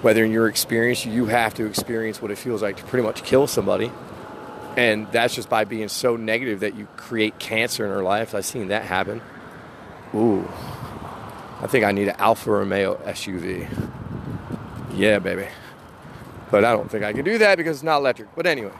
Whether 0.00 0.24
in 0.24 0.30
your 0.30 0.46
experience 0.46 1.04
you 1.04 1.26
have 1.26 1.54
to 1.54 1.66
experience 1.66 2.22
what 2.22 2.30
it 2.30 2.38
feels 2.38 2.62
like 2.62 2.76
to 2.76 2.84
pretty 2.84 3.04
much 3.04 3.24
kill 3.24 3.46
somebody 3.46 3.90
and 4.78 5.10
that's 5.10 5.34
just 5.34 5.48
by 5.48 5.64
being 5.64 5.88
so 5.88 6.14
negative 6.14 6.60
that 6.60 6.76
you 6.76 6.86
create 6.96 7.36
cancer 7.40 7.84
in 7.84 7.90
her 7.90 8.04
life. 8.04 8.32
I've 8.32 8.44
seen 8.46 8.68
that 8.68 8.84
happen. 8.84 9.20
Ooh, 10.14 10.48
I 11.60 11.66
think 11.66 11.84
I 11.84 11.90
need 11.90 12.06
an 12.06 12.14
Alfa 12.18 12.48
Romeo 12.52 12.94
SUV. 13.04 13.68
Yeah, 14.94 15.18
baby. 15.18 15.48
But 16.52 16.64
I 16.64 16.70
don't 16.74 16.88
think 16.88 17.02
I 17.02 17.12
can 17.12 17.24
do 17.24 17.38
that 17.38 17.58
because 17.58 17.78
it's 17.78 17.82
not 17.82 17.96
electric. 17.96 18.32
But 18.36 18.46
anyway, 18.46 18.70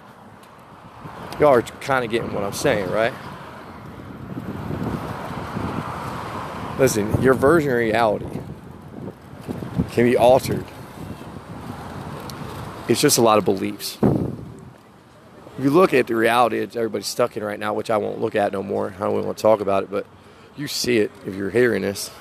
y'all 1.40 1.54
are 1.54 1.62
kind 1.62 2.04
of 2.04 2.12
getting 2.12 2.32
what 2.32 2.44
I'm 2.44 2.52
saying, 2.52 2.88
right? 2.92 3.12
Listen, 6.78 7.20
your 7.20 7.34
version 7.34 7.72
of 7.72 7.78
reality 7.78 8.38
can 9.90 10.04
be 10.04 10.16
altered. 10.16 10.64
It's 12.88 13.00
just 13.00 13.18
a 13.18 13.22
lot 13.22 13.38
of 13.38 13.44
beliefs 13.44 13.98
if 15.58 15.64
you 15.64 15.70
look 15.70 15.92
at 15.92 16.06
the 16.06 16.14
reality 16.14 16.60
that 16.60 16.76
everybody's 16.76 17.08
stuck 17.08 17.36
in 17.36 17.42
right 17.42 17.58
now, 17.58 17.74
which 17.74 17.90
I 17.90 17.96
won't 17.96 18.20
look 18.20 18.36
at 18.36 18.52
no 18.52 18.62
more, 18.62 18.94
I 18.96 19.00
don't 19.00 19.24
want 19.24 19.36
to 19.36 19.42
talk 19.42 19.60
about 19.60 19.82
it, 19.82 19.90
but 19.90 20.06
you 20.56 20.68
see 20.68 20.98
it 20.98 21.10
if 21.26 21.34
you're 21.34 21.50
hearing 21.50 21.82
this. 21.82 22.12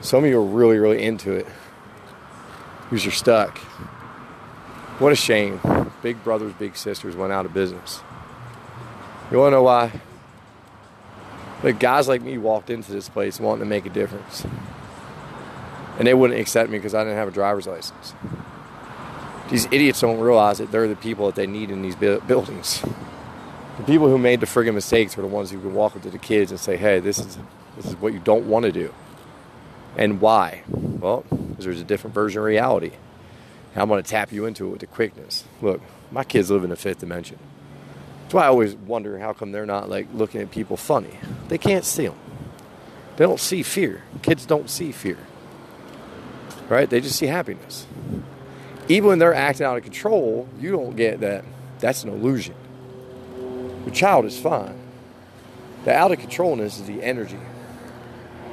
Some 0.00 0.22
of 0.22 0.30
you 0.30 0.38
are 0.38 0.44
really, 0.44 0.78
really 0.78 1.02
into 1.02 1.32
it. 1.32 1.46
because 2.84 3.04
you're 3.04 3.10
stuck. 3.10 3.58
What 5.00 5.10
a 5.10 5.16
shame. 5.16 5.60
Big 6.02 6.22
brothers, 6.22 6.52
big 6.52 6.76
sisters 6.76 7.16
went 7.16 7.32
out 7.32 7.46
of 7.46 7.52
business. 7.52 8.00
You 9.32 9.38
want 9.38 9.48
to 9.48 9.56
know 9.56 9.62
why? 9.64 10.00
But 11.62 11.80
guys 11.80 12.06
like 12.06 12.22
me 12.22 12.38
walked 12.38 12.70
into 12.70 12.92
this 12.92 13.08
place 13.08 13.40
wanting 13.40 13.60
to 13.60 13.66
make 13.66 13.86
a 13.86 13.90
difference. 13.90 14.46
And 15.98 16.06
they 16.06 16.14
wouldn't 16.14 16.38
accept 16.38 16.70
me 16.70 16.78
because 16.78 16.94
I 16.94 17.02
didn't 17.02 17.16
have 17.16 17.26
a 17.26 17.32
driver's 17.32 17.66
license. 17.66 18.14
These 19.50 19.66
idiots 19.66 20.00
don't 20.00 20.20
realize 20.20 20.58
that 20.58 20.72
they're 20.72 20.88
the 20.88 20.96
people 20.96 21.26
that 21.26 21.34
they 21.34 21.46
need 21.46 21.70
in 21.70 21.82
these 21.82 21.96
buildings. 21.96 22.82
The 23.76 23.82
people 23.84 24.08
who 24.08 24.18
made 24.18 24.40
the 24.40 24.46
friggin' 24.46 24.74
mistakes 24.74 25.18
are 25.18 25.22
the 25.22 25.26
ones 25.26 25.50
who 25.50 25.60
can 25.60 25.74
walk 25.74 25.96
up 25.96 26.02
to 26.02 26.10
the 26.10 26.18
kids 26.18 26.50
and 26.50 26.60
say, 26.60 26.76
hey, 26.76 27.00
this 27.00 27.18
is, 27.18 27.38
this 27.76 27.86
is 27.86 27.96
what 27.96 28.12
you 28.12 28.20
don't 28.20 28.46
want 28.46 28.64
to 28.64 28.72
do. 28.72 28.94
And 29.96 30.20
why? 30.20 30.62
Well, 30.68 31.24
because 31.28 31.64
there's 31.64 31.80
a 31.80 31.84
different 31.84 32.14
version 32.14 32.38
of 32.38 32.44
reality. 32.44 32.92
I'm 33.76 33.88
going 33.88 34.02
to 34.02 34.08
tap 34.08 34.32
you 34.32 34.46
into 34.46 34.66
it 34.68 34.70
with 34.70 34.80
the 34.80 34.86
quickness. 34.86 35.44
Look, 35.60 35.80
my 36.10 36.22
kids 36.22 36.50
live 36.50 36.62
in 36.62 36.70
the 36.70 36.76
fifth 36.76 37.00
dimension. 37.00 37.38
That's 38.22 38.34
why 38.34 38.44
I 38.44 38.46
always 38.46 38.74
wonder 38.74 39.18
how 39.18 39.32
come 39.32 39.52
they're 39.52 39.66
not 39.66 39.90
like 39.90 40.06
looking 40.14 40.40
at 40.40 40.50
people 40.50 40.76
funny. 40.76 41.18
They 41.48 41.58
can't 41.58 41.84
see 41.84 42.06
them. 42.06 42.16
They 43.16 43.24
don't 43.24 43.40
see 43.40 43.62
fear. 43.62 44.04
Kids 44.22 44.46
don't 44.46 44.70
see 44.70 44.92
fear. 44.92 45.18
Right? 46.68 46.88
They 46.88 47.00
just 47.00 47.16
see 47.16 47.26
happiness. 47.26 47.86
Even 48.88 49.08
when 49.08 49.18
they're 49.18 49.34
acting 49.34 49.66
out 49.66 49.76
of 49.76 49.82
control, 49.82 50.48
you 50.60 50.70
don't 50.70 50.96
get 50.96 51.20
that. 51.20 51.44
That's 51.78 52.04
an 52.04 52.10
illusion. 52.10 52.54
Your 53.84 53.94
child 53.94 54.24
is 54.24 54.38
fine. 54.38 54.78
The 55.84 55.94
out 55.94 56.12
of 56.12 56.18
controlness 56.18 56.78
is 56.78 56.86
the 56.86 57.02
energy. 57.02 57.38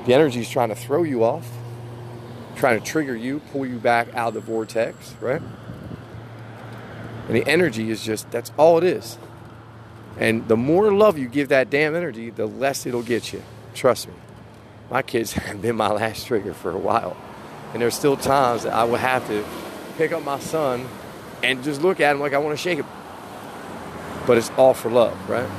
The 0.06 0.14
energy 0.14 0.42
is 0.42 0.50
trying 0.50 0.70
to 0.70 0.76
throw 0.76 1.04
you 1.04 1.24
off, 1.24 1.48
trying 2.56 2.80
to 2.80 2.86
trigger 2.86 3.16
you, 3.16 3.40
pull 3.52 3.66
you 3.66 3.78
back 3.78 4.14
out 4.14 4.30
of 4.30 4.34
the 4.34 4.40
vortex, 4.42 5.16
right? 5.22 5.42
And 7.28 7.36
the 7.36 7.48
energy 7.48 7.90
is 7.90 8.04
just, 8.04 8.30
that's 8.32 8.52
all 8.58 8.78
it 8.78 8.84
is. 8.84 9.18
And 10.18 10.48
the 10.48 10.58
more 10.58 10.92
love 10.92 11.18
you 11.18 11.28
give 11.28 11.50
that 11.50 11.70
damn 11.70 11.96
energy, 11.96 12.30
the 12.30 12.46
less 12.46 12.86
it'll 12.86 13.04
get 13.04 13.32
you. 13.32 13.44
Trust 13.74 14.08
me. 14.08 14.14
My 14.90 15.02
kids 15.02 15.34
have 15.34 15.62
been 15.62 15.76
my 15.76 15.92
last 15.92 16.28
trigger 16.28 16.54
for 16.54 16.72
a 16.72 16.78
while. 16.78 17.16
And 17.74 17.82
there's 17.82 17.96
still 17.96 18.18
times 18.18 18.64
that 18.64 18.74
I 18.74 18.84
will 18.84 18.98
have 18.98 19.26
to 19.28 19.46
pick 19.92 20.12
up 20.12 20.24
my 20.24 20.40
son 20.40 20.88
and 21.44 21.64
just 21.64 21.82
look 21.82 22.00
at 22.00 22.16
him 22.16 22.22
like 22.22 22.34
I 22.34 22.38
want 22.38 22.58
to 22.58 22.62
shake 22.62 22.80
him. 22.80 22.86
But 24.28 24.38
it's 24.38 24.52
all 24.52 24.74
for 24.74 24.90
love, 24.90 25.30
right? 25.30 25.50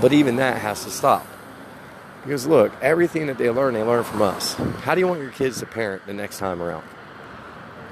But 0.00 0.12
even 0.12 0.36
that 0.36 0.58
has 0.58 0.84
to 0.84 0.90
stop. 0.90 1.26
Because 2.22 2.46
look, 2.46 2.72
everything 2.80 3.26
that 3.26 3.38
they 3.38 3.50
learn, 3.50 3.74
they 3.74 3.82
learn 3.82 4.04
from 4.04 4.22
us. 4.22 4.54
How 4.54 4.94
do 4.94 5.00
you 5.00 5.08
want 5.08 5.20
your 5.20 5.30
kids 5.30 5.58
to 5.60 5.66
parent 5.66 6.06
the 6.06 6.14
next 6.14 6.38
time 6.38 6.62
around? 6.62 6.84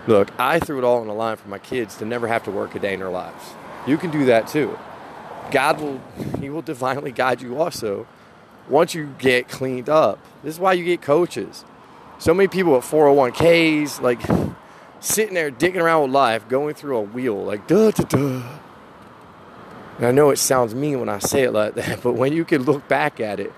Look, 0.06 0.30
I 0.38 0.58
threw 0.60 0.78
it 0.78 0.84
all 0.84 1.00
on 1.00 1.08
the 1.08 1.14
line 1.14 1.37
for 1.37 1.49
my 1.49 1.58
kids 1.58 1.96
to 1.96 2.04
never 2.04 2.28
have 2.28 2.44
to 2.44 2.50
work 2.50 2.75
a 2.75 2.78
day 2.78 2.94
in 2.94 3.00
their 3.00 3.10
lives. 3.10 3.44
You 3.87 3.99
can 3.99 4.10
do 4.10 4.25
that 4.26 4.49
too. 4.49 4.78
God 5.50 5.80
will, 5.80 6.00
He 6.38 6.49
will 6.49 6.62
divinely 6.62 7.12
guide 7.12 7.42
you 7.42 7.60
also 7.60 8.06
once 8.68 8.94
you 8.94 9.14
get 9.18 9.49
cleaned 9.49 9.88
up. 9.88 10.18
This 10.42 10.54
is 10.54 10.60
why 10.60 10.72
you 10.75 10.84
get 10.84 11.02
coaches. 11.02 11.64
So 12.18 12.32
many 12.32 12.49
people 12.49 12.72
with 12.72 12.84
401ks, 12.84 14.00
like 14.00 14.20
sitting 15.00 15.35
there 15.35 15.50
digging 15.50 15.80
around 15.80 16.02
with 16.02 16.11
life, 16.12 16.49
going 16.49 16.75
through 16.75 16.97
a 16.97 17.02
wheel, 17.02 17.42
like 17.42 17.66
duh, 17.66 17.90
duh, 17.90 18.04
duh. 18.04 18.42
And 19.99 20.07
I 20.07 20.12
know 20.12 20.30
it 20.30 20.37
sounds 20.37 20.75
mean 20.75 21.00
when 21.00 21.09
I 21.09 21.19
say 21.19 21.42
it 21.42 21.52
like 21.52 21.75
that, 21.76 22.02
but 22.02 22.12
when 22.12 22.33
you 22.33 22.45
can 22.45 22.62
look 22.62 22.87
back 22.88 23.21
at 23.21 23.40
it 23.40 23.52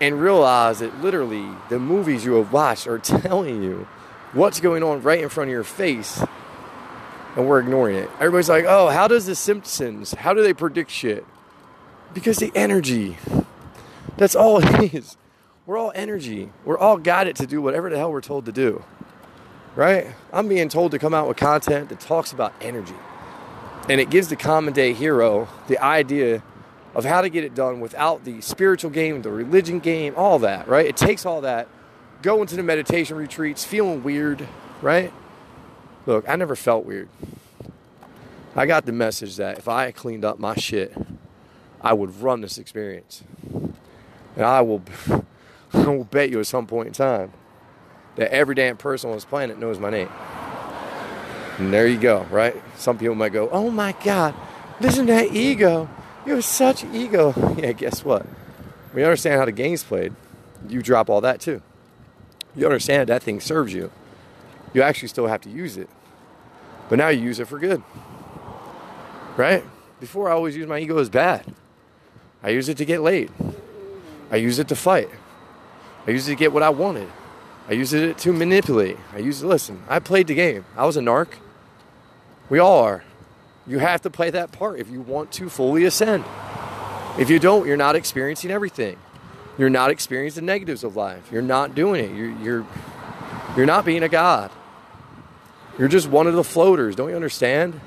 and 0.00 0.20
realize 0.20 0.80
that 0.80 1.00
literally 1.00 1.46
the 1.68 1.78
movies 1.78 2.24
you 2.24 2.34
have 2.34 2.52
watched 2.52 2.86
are 2.86 2.98
telling 2.98 3.62
you 3.62 3.86
what's 4.32 4.60
going 4.60 4.82
on 4.82 5.02
right 5.02 5.20
in 5.20 5.28
front 5.28 5.48
of 5.48 5.52
your 5.52 5.64
face 5.64 6.22
and 7.36 7.48
we're 7.48 7.60
ignoring 7.60 7.96
it. 7.96 8.10
Everybody's 8.14 8.48
like, 8.48 8.64
oh, 8.66 8.88
how 8.88 9.08
does 9.08 9.26
the 9.26 9.34
Simpsons, 9.34 10.14
how 10.14 10.34
do 10.34 10.42
they 10.42 10.54
predict 10.54 10.90
shit? 10.90 11.24
Because 12.12 12.38
the 12.38 12.50
energy. 12.54 13.18
That's 14.16 14.34
all 14.34 14.58
it 14.58 14.94
is. 14.94 15.16
We're 15.66 15.78
all 15.78 15.92
energy. 15.94 16.50
We're 16.64 16.78
all 16.78 16.96
guided 16.96 17.36
to 17.36 17.46
do 17.46 17.62
whatever 17.62 17.88
the 17.88 17.96
hell 17.96 18.10
we're 18.10 18.20
told 18.20 18.46
to 18.46 18.52
do. 18.52 18.84
Right? 19.76 20.08
I'm 20.32 20.48
being 20.48 20.68
told 20.68 20.90
to 20.92 20.98
come 20.98 21.14
out 21.14 21.28
with 21.28 21.36
content 21.36 21.88
that 21.90 22.00
talks 22.00 22.32
about 22.32 22.52
energy. 22.60 22.94
And 23.88 24.00
it 24.00 24.10
gives 24.10 24.28
the 24.28 24.36
common 24.36 24.72
day 24.72 24.92
hero 24.92 25.48
the 25.68 25.78
idea 25.78 26.42
of 26.94 27.04
how 27.04 27.20
to 27.20 27.28
get 27.28 27.44
it 27.44 27.54
done 27.54 27.80
without 27.80 28.24
the 28.24 28.40
spiritual 28.40 28.90
game, 28.90 29.22
the 29.22 29.30
religion 29.30 29.78
game, 29.78 30.14
all 30.16 30.38
that, 30.40 30.66
right? 30.66 30.86
It 30.86 30.96
takes 30.96 31.24
all 31.24 31.40
that, 31.42 31.68
go 32.20 32.40
into 32.40 32.56
the 32.56 32.62
meditation 32.62 33.16
retreats, 33.16 33.64
feeling 33.64 34.02
weird, 34.02 34.46
right? 34.82 35.12
Look, 36.06 36.28
I 36.28 36.36
never 36.36 36.56
felt 36.56 36.84
weird. 36.84 37.08
I 38.56 38.66
got 38.66 38.86
the 38.86 38.92
message 38.92 39.36
that 39.36 39.58
if 39.58 39.68
I 39.68 39.92
cleaned 39.92 40.24
up 40.24 40.40
my 40.40 40.56
shit, 40.56 40.92
I 41.80 41.92
would 41.92 42.20
run 42.20 42.40
this 42.40 42.58
experience. 42.58 43.22
And 44.34 44.44
I 44.44 44.60
will, 44.62 44.82
I 45.72 45.86
will 45.86 46.04
bet 46.04 46.30
you 46.30 46.40
at 46.40 46.46
some 46.46 46.66
point 46.66 46.88
in 46.88 46.92
time 46.92 47.32
that 48.20 48.32
every 48.32 48.54
damn 48.54 48.76
person 48.76 49.08
on 49.08 49.16
this 49.16 49.24
planet 49.24 49.58
knows 49.58 49.78
my 49.78 49.88
name. 49.88 50.10
And 51.56 51.72
there 51.72 51.86
you 51.86 51.98
go, 51.98 52.24
right? 52.24 52.54
Some 52.76 52.98
people 52.98 53.14
might 53.14 53.32
go, 53.32 53.48
oh 53.48 53.70
my 53.70 53.94
God, 54.04 54.34
listen 54.78 55.06
to 55.06 55.12
that 55.14 55.34
ego. 55.34 55.88
You 56.26 56.34
have 56.34 56.44
such 56.44 56.84
ego. 56.84 57.32
Yeah, 57.56 57.72
guess 57.72 58.04
what? 58.04 58.26
You 58.94 59.04
understand 59.04 59.38
how 59.38 59.46
the 59.46 59.52
game's 59.52 59.82
played, 59.82 60.14
you 60.68 60.82
drop 60.82 61.08
all 61.08 61.22
that 61.22 61.40
too. 61.40 61.62
You 62.54 62.66
understand 62.66 63.08
that 63.08 63.22
thing 63.22 63.40
serves 63.40 63.72
you. 63.72 63.90
You 64.74 64.82
actually 64.82 65.08
still 65.08 65.26
have 65.26 65.40
to 65.42 65.50
use 65.50 65.78
it. 65.78 65.88
But 66.90 66.98
now 66.98 67.08
you 67.08 67.22
use 67.22 67.40
it 67.40 67.48
for 67.48 67.58
good. 67.58 67.82
Right? 69.38 69.64
Before 69.98 70.28
I 70.28 70.32
always 70.32 70.54
used 70.54 70.68
my 70.68 70.78
ego 70.78 70.98
as 70.98 71.08
bad. 71.08 71.46
I 72.42 72.50
use 72.50 72.68
it 72.68 72.76
to 72.76 72.84
get 72.84 73.00
laid. 73.00 73.30
I 74.30 74.36
use 74.36 74.58
it 74.58 74.68
to 74.68 74.76
fight. 74.76 75.08
I 76.06 76.10
use 76.10 76.28
it 76.28 76.32
to 76.32 76.36
get 76.36 76.52
what 76.52 76.62
I 76.62 76.68
wanted. 76.68 77.08
I 77.70 77.74
used 77.74 77.94
it 77.94 78.18
to 78.18 78.32
manipulate. 78.32 78.96
I 79.14 79.18
used 79.18 79.44
it, 79.44 79.46
listen, 79.46 79.82
I 79.88 80.00
played 80.00 80.26
the 80.26 80.34
game. 80.34 80.64
I 80.76 80.84
was 80.84 80.96
a 80.96 81.00
narc. 81.00 81.28
We 82.48 82.58
all 82.58 82.82
are. 82.82 83.04
You 83.64 83.78
have 83.78 84.02
to 84.02 84.10
play 84.10 84.30
that 84.30 84.50
part 84.50 84.80
if 84.80 84.90
you 84.90 85.00
want 85.00 85.30
to 85.32 85.48
fully 85.48 85.84
ascend. 85.84 86.24
If 87.16 87.30
you 87.30 87.38
don't, 87.38 87.68
you're 87.68 87.76
not 87.76 87.94
experiencing 87.94 88.50
everything. 88.50 88.98
You're 89.56 89.70
not 89.70 89.90
experiencing 89.90 90.46
the 90.46 90.52
negatives 90.52 90.82
of 90.82 90.96
life. 90.96 91.30
You're 91.30 91.42
not 91.42 91.76
doing 91.76 92.04
it. 92.04 92.16
You're, 92.16 92.30
you're, 92.40 92.66
you're 93.56 93.66
not 93.66 93.84
being 93.84 94.02
a 94.02 94.08
god. 94.08 94.50
You're 95.78 95.88
just 95.88 96.08
one 96.08 96.26
of 96.26 96.34
the 96.34 96.42
floaters. 96.42 96.96
Don't 96.96 97.10
you 97.10 97.14
understand? 97.14 97.80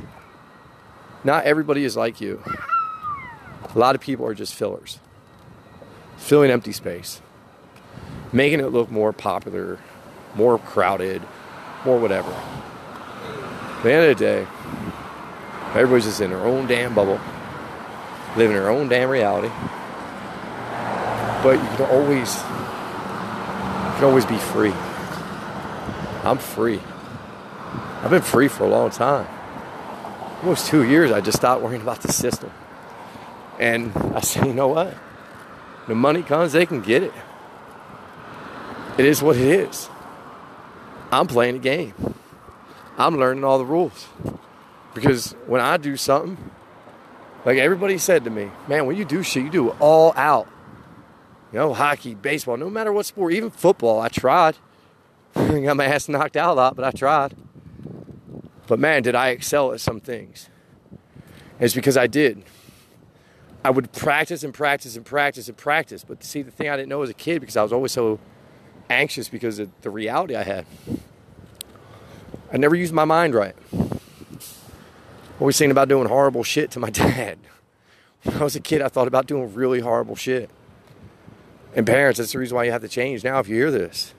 Not 1.26 1.43
everybody 1.43 1.84
is 1.84 1.98
like 1.98 2.22
you. 2.22 2.41
A 3.76 3.78
lot 3.78 3.96
of 3.96 4.02
people 4.02 4.26
are 4.28 4.36
just 4.36 4.54
fillers, 4.54 5.00
filling 6.17 6.52
empty 6.52 6.72
space, 6.72 7.22
making 8.34 8.60
it 8.60 8.67
look 8.72 8.91
more 8.91 9.13
popular, 9.13 9.78
more 10.36 10.58
crowded, 10.58 11.22
more 11.86 12.00
whatever. 12.00 12.32
At 12.32 13.84
the 13.84 13.93
end 13.93 14.12
of 14.12 14.17
the 14.17 14.26
day, 14.26 14.48
everybody's 15.76 16.06
just 16.06 16.19
in 16.19 16.32
their 16.32 16.46
own 16.46 16.67
damn 16.67 16.96
bubble, 16.96 17.19
living 18.36 18.56
their 18.56 18.69
own 18.69 18.89
damn 18.89 19.10
reality. 19.10 19.50
But 21.43 21.62
you 21.62 21.78
can 21.78 21.86
always, 21.91 22.36
you 22.38 23.96
can 23.96 24.04
always 24.06 24.26
be 24.26 24.38
free. 24.38 24.74
I'm 26.24 26.38
free. 26.38 26.80
I've 28.02 28.10
been 28.10 28.22
free 28.22 28.48
for 28.48 28.63
a 28.63 28.69
long 28.69 28.89
time. 28.89 29.28
Almost 30.41 30.67
two 30.67 30.84
years, 30.84 31.12
I 31.12 31.22
just 31.22 31.38
stopped 31.38 31.62
worrying 31.62 31.82
about 31.82 32.02
the 32.02 32.12
system. 32.12 32.52
And 33.60 33.91
I 33.96 34.22
said, 34.22 34.48
you 34.48 34.54
know 34.54 34.69
what? 34.69 34.96
The 35.88 35.96
money 35.96 36.24
comes, 36.24 36.54
they 36.54 36.65
can 36.65 36.82
get 36.82 37.04
it. 37.04 37.13
It 38.97 39.06
is 39.06 39.23
what 39.23 39.38
it 39.38 39.41
is. 39.41 39.89
I'm 41.12 41.27
playing 41.27 41.56
a 41.56 41.60
game. 41.60 41.93
I'm 42.97 43.17
learning 43.17 43.43
all 43.43 43.58
the 43.58 43.65
rules. 43.65 44.08
Because 44.93 45.32
when 45.47 45.62
I 45.62 45.77
do 45.77 45.97
something, 45.97 46.38
like 47.43 47.58
everybody 47.58 47.97
said 47.97 48.23
to 48.25 48.29
me, 48.29 48.51
man, 48.67 48.86
when 48.86 48.95
you 48.95 49.03
do 49.03 49.23
shit, 49.23 49.43
you 49.43 49.49
do 49.49 49.71
it 49.71 49.75
all 49.79 50.13
out. 50.15 50.47
You 51.51 51.60
know, 51.60 51.73
hockey, 51.73 52.13
baseball, 52.13 52.58
no 52.58 52.69
matter 52.69 52.91
what 52.91 53.06
sport, 53.06 53.34
even 53.34 53.49
football, 53.49 53.99
I 53.99 54.10
tried. 54.10 54.58
I 55.36 55.60
got 55.62 55.77
my 55.77 55.86
ass 55.86 56.08
knocked 56.08 56.38
out 56.38 56.51
a 56.51 56.53
lot, 56.53 56.75
but 56.75 56.86
I 56.86 56.91
tried. 56.91 57.36
But 58.67 58.79
man, 58.79 59.01
did 59.01 59.15
I 59.15 59.29
excel 59.29 59.71
at 59.71 59.82
some 59.82 59.99
things. 59.99 60.49
It's 61.60 61.73
because 61.73 61.97
I 61.97 62.08
did. 62.08 62.43
I 63.65 63.69
would 63.69 63.91
practice 63.91 64.43
and 64.43 64.53
practice 64.53 64.95
and 64.95 65.06
practice 65.06 65.47
and 65.47 65.58
practice. 65.58 66.03
But 66.03 66.23
see, 66.23 66.41
the 66.41 66.51
thing 66.51 66.69
I 66.69 66.75
didn't 66.75 66.89
know 66.89 67.01
as 67.01 67.10
a 67.10 67.13
kid 67.13 67.39
because 67.39 67.58
I 67.58 67.63
was 67.63 67.73
always 67.73 67.91
so 67.91 68.19
anxious 68.89 69.30
because 69.30 69.60
of 69.60 69.69
the 69.82 69.89
reality 69.89 70.36
I 70.36 70.43
had. 70.43 70.65
I 72.52 72.58
never 72.58 72.76
used 72.76 72.93
my 72.93 73.06
mind 73.06 73.34
right. 73.34 73.56
Always 75.39 75.58
thinking 75.58 75.72
about 75.72 75.89
doing 75.89 76.08
horrible 76.08 76.43
shit 76.43 76.72
to 76.72 76.80
my 76.80 76.89
dad. 76.91 77.39
When 78.24 78.38
I 78.38 78.43
was 78.43 78.56
a 78.56 78.60
kid, 78.60 78.82
I 78.82 78.88
thought 78.88 79.08
about 79.08 79.28
doing 79.28 79.54
really 79.54 79.80
horrible 79.82 80.15
shit. 80.15 80.50
And 81.76 81.86
parents, 81.86 82.19
that's 82.19 82.32
the 82.32 82.39
reason 82.39 82.56
why 82.56 82.65
you 82.65 82.72
have 82.72 82.82
to 82.82 82.88
change 82.88 83.24
now 83.24 83.39
if 83.39 83.48
you 83.48 83.56
hear 83.56 83.72
this. 83.72 84.13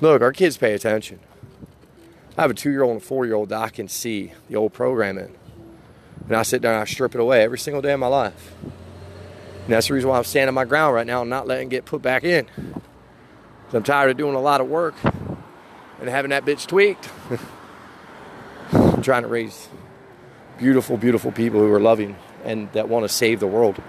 Look, 0.00 0.22
our 0.22 0.32
kids 0.32 0.56
pay 0.56 0.74
attention. 0.74 1.20
I 2.36 2.42
have 2.42 2.50
a 2.50 2.54
two 2.54 2.70
year 2.70 2.82
old 2.82 2.92
and 2.92 3.02
a 3.02 3.04
four 3.04 3.26
year 3.26 3.34
old 3.34 3.50
that 3.50 3.60
I 3.60 3.68
can 3.68 3.88
see 3.88 4.32
the 4.48 4.56
old 4.56 4.72
program 4.72 5.18
in. 5.18 5.34
And 6.26 6.36
I 6.36 6.42
sit 6.42 6.62
down 6.62 6.74
and 6.74 6.82
I 6.82 6.84
strip 6.84 7.14
it 7.14 7.20
away 7.20 7.42
every 7.42 7.58
single 7.58 7.82
day 7.82 7.92
of 7.92 8.00
my 8.00 8.06
life. 8.06 8.54
And 8.62 9.74
that's 9.74 9.88
the 9.88 9.94
reason 9.94 10.08
why 10.08 10.18
I'm 10.18 10.24
standing 10.24 10.54
my 10.54 10.64
ground 10.64 10.94
right 10.94 11.06
now 11.06 11.20
and 11.20 11.30
not 11.30 11.46
letting 11.46 11.66
it 11.66 11.70
get 11.70 11.84
put 11.84 12.00
back 12.00 12.24
in. 12.24 12.46
I'm 13.72 13.82
tired 13.82 14.10
of 14.10 14.16
doing 14.16 14.34
a 14.34 14.40
lot 14.40 14.60
of 14.60 14.68
work 14.68 14.94
and 16.00 16.08
having 16.08 16.30
that 16.30 16.44
bitch 16.44 16.66
tweaked. 16.66 17.10
I'm 18.72 19.02
trying 19.02 19.22
to 19.22 19.28
raise 19.28 19.68
beautiful, 20.58 20.96
beautiful 20.96 21.32
people 21.32 21.60
who 21.60 21.72
are 21.72 21.80
loving 21.80 22.16
and 22.44 22.72
that 22.72 22.88
want 22.88 23.04
to 23.04 23.08
save 23.08 23.40
the 23.40 23.46
world, 23.46 23.80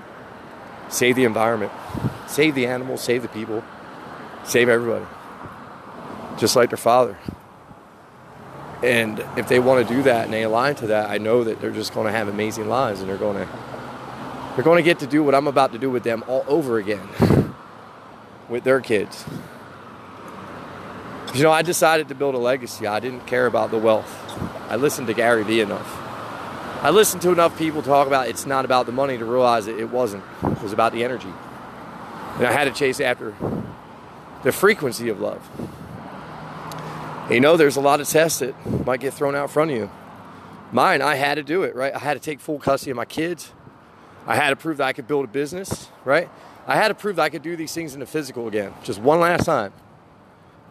save 0.89 1.15
the 1.15 1.23
environment, 1.23 1.71
save 2.27 2.55
the 2.55 2.67
animals, 2.67 3.01
save 3.01 3.21
the 3.21 3.27
people, 3.29 3.63
save 4.43 4.67
everybody, 4.69 5.05
just 6.37 6.55
like 6.55 6.69
their 6.69 6.77
father. 6.77 7.17
And 8.83 9.23
if 9.35 9.47
they 9.47 9.59
want 9.59 9.87
to 9.87 9.93
do 9.93 10.03
that 10.03 10.25
and 10.25 10.33
they 10.33 10.43
align 10.43 10.75
to 10.75 10.87
that, 10.87 11.09
I 11.09 11.17
know 11.17 11.43
that 11.43 11.59
they're 11.59 11.71
just 11.71 11.93
going 11.93 12.05
to 12.05 12.13
have 12.13 12.27
amazing 12.27 12.69
lives 12.69 13.01
and 13.01 13.09
they're 13.09 13.17
going 13.17 13.45
to 13.45 13.51
they're 14.55 14.63
going 14.63 14.77
to 14.77 14.83
get 14.83 14.99
to 14.99 15.07
do 15.07 15.23
what 15.23 15.35
I'm 15.35 15.47
about 15.47 15.71
to 15.71 15.77
do 15.77 15.89
with 15.89 16.03
them 16.03 16.21
all 16.27 16.43
over 16.47 16.79
again 16.79 17.07
with 18.49 18.65
their 18.65 18.81
kids. 18.81 19.23
You 21.33 21.43
know, 21.43 21.51
I 21.51 21.61
decided 21.61 22.07
to 22.09 22.15
build 22.15 22.33
a 22.33 22.39
legacy. 22.39 22.87
I 22.87 22.99
didn't 22.99 23.27
care 23.27 23.45
about 23.45 23.69
the 23.69 23.77
wealth. 23.77 24.09
I 24.67 24.77
listened 24.77 25.07
to 25.07 25.13
Gary 25.13 25.43
Vee 25.43 25.61
enough. 25.61 25.95
I 26.81 26.89
listened 26.89 27.21
to 27.23 27.31
enough 27.31 27.57
people 27.57 27.83
talk 27.83 28.07
about 28.07 28.29
it's 28.29 28.45
not 28.45 28.65
about 28.65 28.87
the 28.87 28.91
money 28.91 29.17
to 29.17 29.25
realize 29.25 29.67
it, 29.67 29.77
it 29.77 29.89
wasn't. 29.91 30.23
It 30.43 30.61
was 30.61 30.73
about 30.73 30.91
the 30.91 31.03
energy. 31.03 31.31
And 32.37 32.47
I 32.47 32.51
had 32.51 32.63
to 32.65 32.71
chase 32.71 32.99
after 32.99 33.35
the 34.43 34.51
frequency 34.51 35.09
of 35.09 35.19
love. 35.19 35.47
And 37.25 37.35
you 37.35 37.39
know, 37.41 37.57
there's 37.57 37.75
a 37.75 37.81
lot 37.81 38.01
of 38.01 38.07
tests 38.07 38.39
that 38.39 38.55
might 38.85 38.99
get 38.99 39.13
thrown 39.13 39.35
out 39.35 39.51
front 39.51 39.69
of 39.71 39.77
you. 39.77 39.91
Mine, 40.71 41.01
I 41.01 41.15
had 41.15 41.35
to 41.35 41.43
do 41.43 41.61
it, 41.61 41.75
right? 41.75 41.93
I 41.93 41.99
had 41.99 42.15
to 42.15 42.19
take 42.19 42.39
full 42.39 42.57
custody 42.57 42.91
of 42.91 42.97
my 42.97 43.05
kids. 43.05 43.51
I 44.25 44.35
had 44.35 44.49
to 44.49 44.55
prove 44.55 44.77
that 44.77 44.87
I 44.87 44.93
could 44.93 45.07
build 45.07 45.25
a 45.25 45.27
business, 45.27 45.89
right? 46.05 46.29
I 46.65 46.75
had 46.75 46.87
to 46.87 46.95
prove 46.95 47.17
that 47.17 47.23
I 47.23 47.29
could 47.29 47.43
do 47.43 47.55
these 47.55 47.73
things 47.73 47.93
in 47.93 47.99
the 47.99 48.05
physical 48.05 48.47
again, 48.47 48.73
just 48.83 48.99
one 48.99 49.19
last 49.19 49.45
time. 49.45 49.73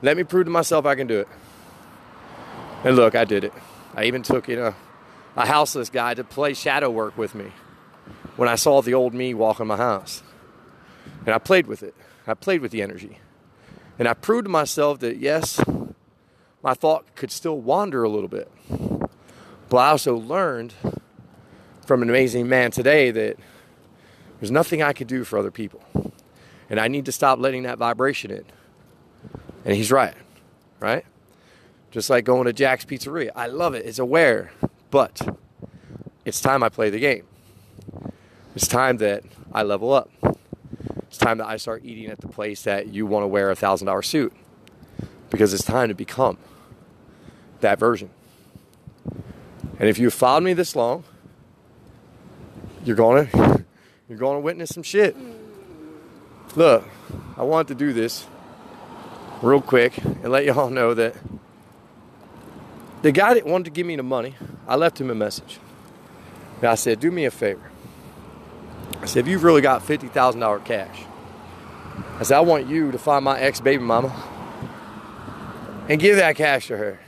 Let 0.00 0.16
me 0.16 0.24
prove 0.24 0.44
to 0.44 0.50
myself 0.50 0.86
I 0.86 0.94
can 0.94 1.06
do 1.06 1.20
it. 1.20 1.28
And 2.84 2.94
look, 2.94 3.14
I 3.14 3.24
did 3.24 3.44
it. 3.44 3.52
I 3.94 4.04
even 4.04 4.22
took, 4.22 4.48
you 4.48 4.56
know, 4.56 4.74
a 5.36 5.46
houseless 5.46 5.90
guy 5.90 6.14
to 6.14 6.22
play 6.22 6.54
shadow 6.54 6.90
work 6.90 7.18
with 7.18 7.34
me 7.34 7.52
when 8.36 8.48
I 8.48 8.54
saw 8.54 8.80
the 8.80 8.94
old 8.94 9.12
me 9.12 9.34
walk 9.34 9.58
in 9.58 9.66
my 9.66 9.76
house. 9.76 10.22
And 11.26 11.34
I 11.34 11.38
played 11.38 11.66
with 11.66 11.82
it. 11.82 11.94
I 12.26 12.34
played 12.34 12.60
with 12.60 12.70
the 12.70 12.82
energy. 12.82 13.18
And 13.98 14.06
I 14.06 14.14
proved 14.14 14.44
to 14.44 14.50
myself 14.50 15.00
that 15.00 15.16
yes, 15.16 15.60
my 16.62 16.74
thought 16.74 17.16
could 17.16 17.32
still 17.32 17.60
wander 17.60 18.04
a 18.04 18.08
little 18.08 18.28
bit. 18.28 18.50
But 19.68 19.76
I 19.76 19.90
also 19.90 20.16
learned 20.16 20.74
from 21.84 22.02
an 22.02 22.08
amazing 22.08 22.48
man 22.48 22.70
today 22.70 23.10
that 23.10 23.36
there's 24.38 24.52
nothing 24.52 24.82
I 24.82 24.92
could 24.92 25.08
do 25.08 25.24
for 25.24 25.38
other 25.38 25.50
people. 25.50 25.82
And 26.70 26.78
I 26.78 26.86
need 26.86 27.06
to 27.06 27.12
stop 27.12 27.40
letting 27.40 27.64
that 27.64 27.78
vibration 27.78 28.30
in. 28.30 28.44
And 29.68 29.76
he's 29.76 29.92
right, 29.92 30.14
right? 30.80 31.04
Just 31.90 32.08
like 32.08 32.24
going 32.24 32.46
to 32.46 32.54
Jack's 32.54 32.86
Pizzeria. 32.86 33.28
I 33.36 33.48
love 33.48 33.74
it. 33.74 33.84
It's 33.84 33.98
aware, 33.98 34.50
but 34.90 35.20
it's 36.24 36.40
time 36.40 36.62
I 36.62 36.70
play 36.70 36.88
the 36.88 36.98
game. 36.98 37.24
It's 38.54 38.66
time 38.66 38.96
that 38.96 39.24
I 39.52 39.64
level 39.64 39.92
up. 39.92 40.10
It's 41.02 41.18
time 41.18 41.36
that 41.36 41.48
I 41.48 41.58
start 41.58 41.84
eating 41.84 42.06
at 42.06 42.18
the 42.18 42.28
place 42.28 42.62
that 42.62 42.86
you 42.94 43.04
want 43.04 43.24
to 43.24 43.26
wear 43.26 43.50
a 43.50 43.54
thousand 43.54 43.88
dollar 43.88 44.00
suit. 44.00 44.32
Because 45.28 45.52
it's 45.52 45.64
time 45.64 45.88
to 45.88 45.94
become 45.94 46.38
that 47.60 47.78
version. 47.78 48.08
And 49.78 49.86
if 49.86 49.98
you've 49.98 50.14
followed 50.14 50.44
me 50.44 50.54
this 50.54 50.74
long, 50.74 51.04
you're 52.86 52.96
gonna 52.96 53.28
you're 54.08 54.16
gonna 54.16 54.40
witness 54.40 54.70
some 54.70 54.82
shit. 54.82 55.14
Look, 56.56 56.88
I 57.36 57.42
wanted 57.42 57.68
to 57.68 57.74
do 57.74 57.92
this 57.92 58.26
real 59.42 59.60
quick 59.60 59.98
and 59.98 60.30
let 60.30 60.44
y'all 60.44 60.70
know 60.70 60.94
that 60.94 61.14
the 63.02 63.12
guy 63.12 63.34
that 63.34 63.46
wanted 63.46 63.64
to 63.64 63.70
give 63.70 63.86
me 63.86 63.96
the 63.96 64.02
money, 64.02 64.34
I 64.66 64.74
left 64.76 65.00
him 65.00 65.10
a 65.10 65.14
message. 65.14 65.58
And 66.56 66.66
I 66.66 66.74
said, 66.74 66.98
do 66.98 67.10
me 67.10 67.24
a 67.24 67.30
favor. 67.30 67.70
I 69.00 69.06
said, 69.06 69.20
if 69.20 69.28
you've 69.28 69.44
really 69.44 69.60
got 69.60 69.82
$50,000 69.82 70.64
cash, 70.64 71.04
I 72.18 72.24
said, 72.24 72.36
I 72.36 72.40
want 72.40 72.66
you 72.66 72.90
to 72.90 72.98
find 72.98 73.24
my 73.24 73.38
ex 73.38 73.60
baby 73.60 73.82
mama 73.82 74.12
and 75.88 76.00
give 76.00 76.16
that 76.16 76.34
cash 76.34 76.66
to 76.68 76.76
her. 76.76 76.98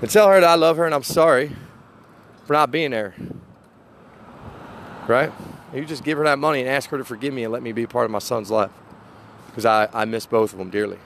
And 0.00 0.10
tell 0.10 0.28
her 0.28 0.40
that 0.40 0.48
I 0.48 0.54
love 0.54 0.78
her 0.78 0.86
and 0.86 0.94
I'm 0.94 1.02
sorry 1.02 1.54
for 2.46 2.54
not 2.54 2.70
being 2.70 2.90
there. 2.90 3.14
Right? 5.06 5.30
You 5.74 5.84
just 5.84 6.04
give 6.04 6.16
her 6.18 6.24
that 6.24 6.38
money 6.38 6.60
and 6.60 6.68
ask 6.68 6.88
her 6.90 6.98
to 6.98 7.04
forgive 7.04 7.34
me 7.34 7.44
and 7.44 7.52
let 7.52 7.62
me 7.62 7.72
be 7.72 7.86
part 7.86 8.06
of 8.06 8.10
my 8.10 8.20
son's 8.20 8.50
life 8.50 8.70
because 9.54 9.66
I, 9.66 9.88
I 9.92 10.04
miss 10.04 10.26
both 10.26 10.52
of 10.52 10.58
them 10.58 10.68
dearly. 10.68 10.98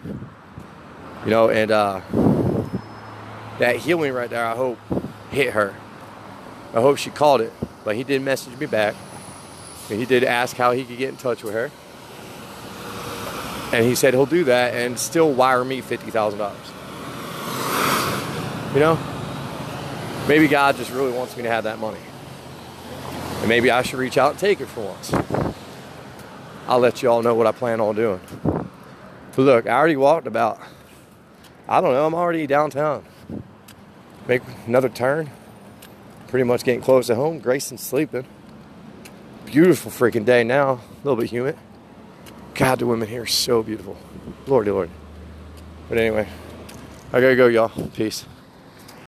You 1.27 1.31
know, 1.31 1.51
and 1.51 1.71
uh, 1.71 2.01
that 3.59 3.77
healing 3.77 4.15
right 4.15 4.31
there, 4.31 4.47
I 4.47 4.57
hope, 4.57 4.79
hit 5.31 5.53
her. 5.53 5.75
I 6.73 6.81
hope 6.81 6.97
she 6.97 7.11
called 7.11 7.43
it. 7.43 7.53
But 7.85 7.97
he 7.97 8.05
did 8.05 8.23
message 8.23 8.59
me 8.59 8.65
back. 8.65 8.95
And 9.91 10.01
he 10.01 10.07
did 10.07 10.25
ask 10.25 10.57
how 10.57 10.73
he 10.73 10.85
could 10.85 10.97
get 10.97 11.11
in 11.11 11.19
touch 11.19 11.45
with 11.45 11.53
her. 11.53 11.71
And 13.77 13.85
he 13.85 13.95
said 13.95 14.15
he'll 14.15 14.25
do 14.25 14.45
that 14.45 14.73
and 14.73 14.99
still 14.99 15.31
wire 15.31 15.63
me 15.63 15.83
$50,000. 15.83 18.73
You 18.73 18.81
know? 18.81 18.99
Maybe 20.27 20.49
God 20.49 20.77
just 20.77 20.91
really 20.91 21.13
wants 21.13 21.37
me 21.37 21.43
to 21.43 21.51
have 21.51 21.65
that 21.65 21.79
money. 21.79 22.01
And 23.41 23.49
maybe 23.51 23.71
I 23.71 23.83
should 23.83 23.99
reach 23.99 24.17
out 24.17 24.31
and 24.31 24.39
take 24.39 24.63
it 24.63 24.69
for 24.69 24.81
once. 24.81 25.13
I'll 26.69 26.81
let 26.81 27.03
you 27.03 27.11
all 27.11 27.23
know 27.23 27.35
what 27.35 27.47
I 27.47 27.53
plan 27.53 27.81
on 27.81 27.97
doing. 27.97 28.21
But 28.45 29.39
look, 29.39 29.67
I 29.67 29.71
already 29.71 29.97
walked 29.97 30.27
about, 30.27 30.61
I 31.67 31.81
don't 31.81 31.93
know, 31.93 32.05
I'm 32.05 32.15
already 32.15 32.47
downtown. 32.47 33.07
Make 34.27 34.43
another 34.67 34.91
turn. 34.91 35.31
Pretty 36.27 36.45
much 36.45 36.65
getting 36.65 36.83
close 36.83 37.07
to 37.07 37.15
home. 37.15 37.39
Grayson's 37.39 37.81
sleeping. 37.81 38.27
Beautiful 39.47 39.91
freaking 39.91 40.27
day 40.27 40.45
now. 40.45 40.73
A 40.73 40.81
little 41.05 41.17
bit 41.17 41.31
humid. 41.31 41.57
God, 42.55 42.81
the 42.81 42.87
women 42.87 43.09
here 43.09 43.23
are 43.23 43.27
so 43.27 43.63
beautiful. 43.63 43.97
Lordy, 44.47 44.71
Lord. 44.71 44.91
But 45.89 45.97
anyway, 45.97 46.29
I 47.15 47.21
gotta 47.23 47.37
go, 47.37 47.47
y'all. 47.47 47.71
Peace. 47.95 48.27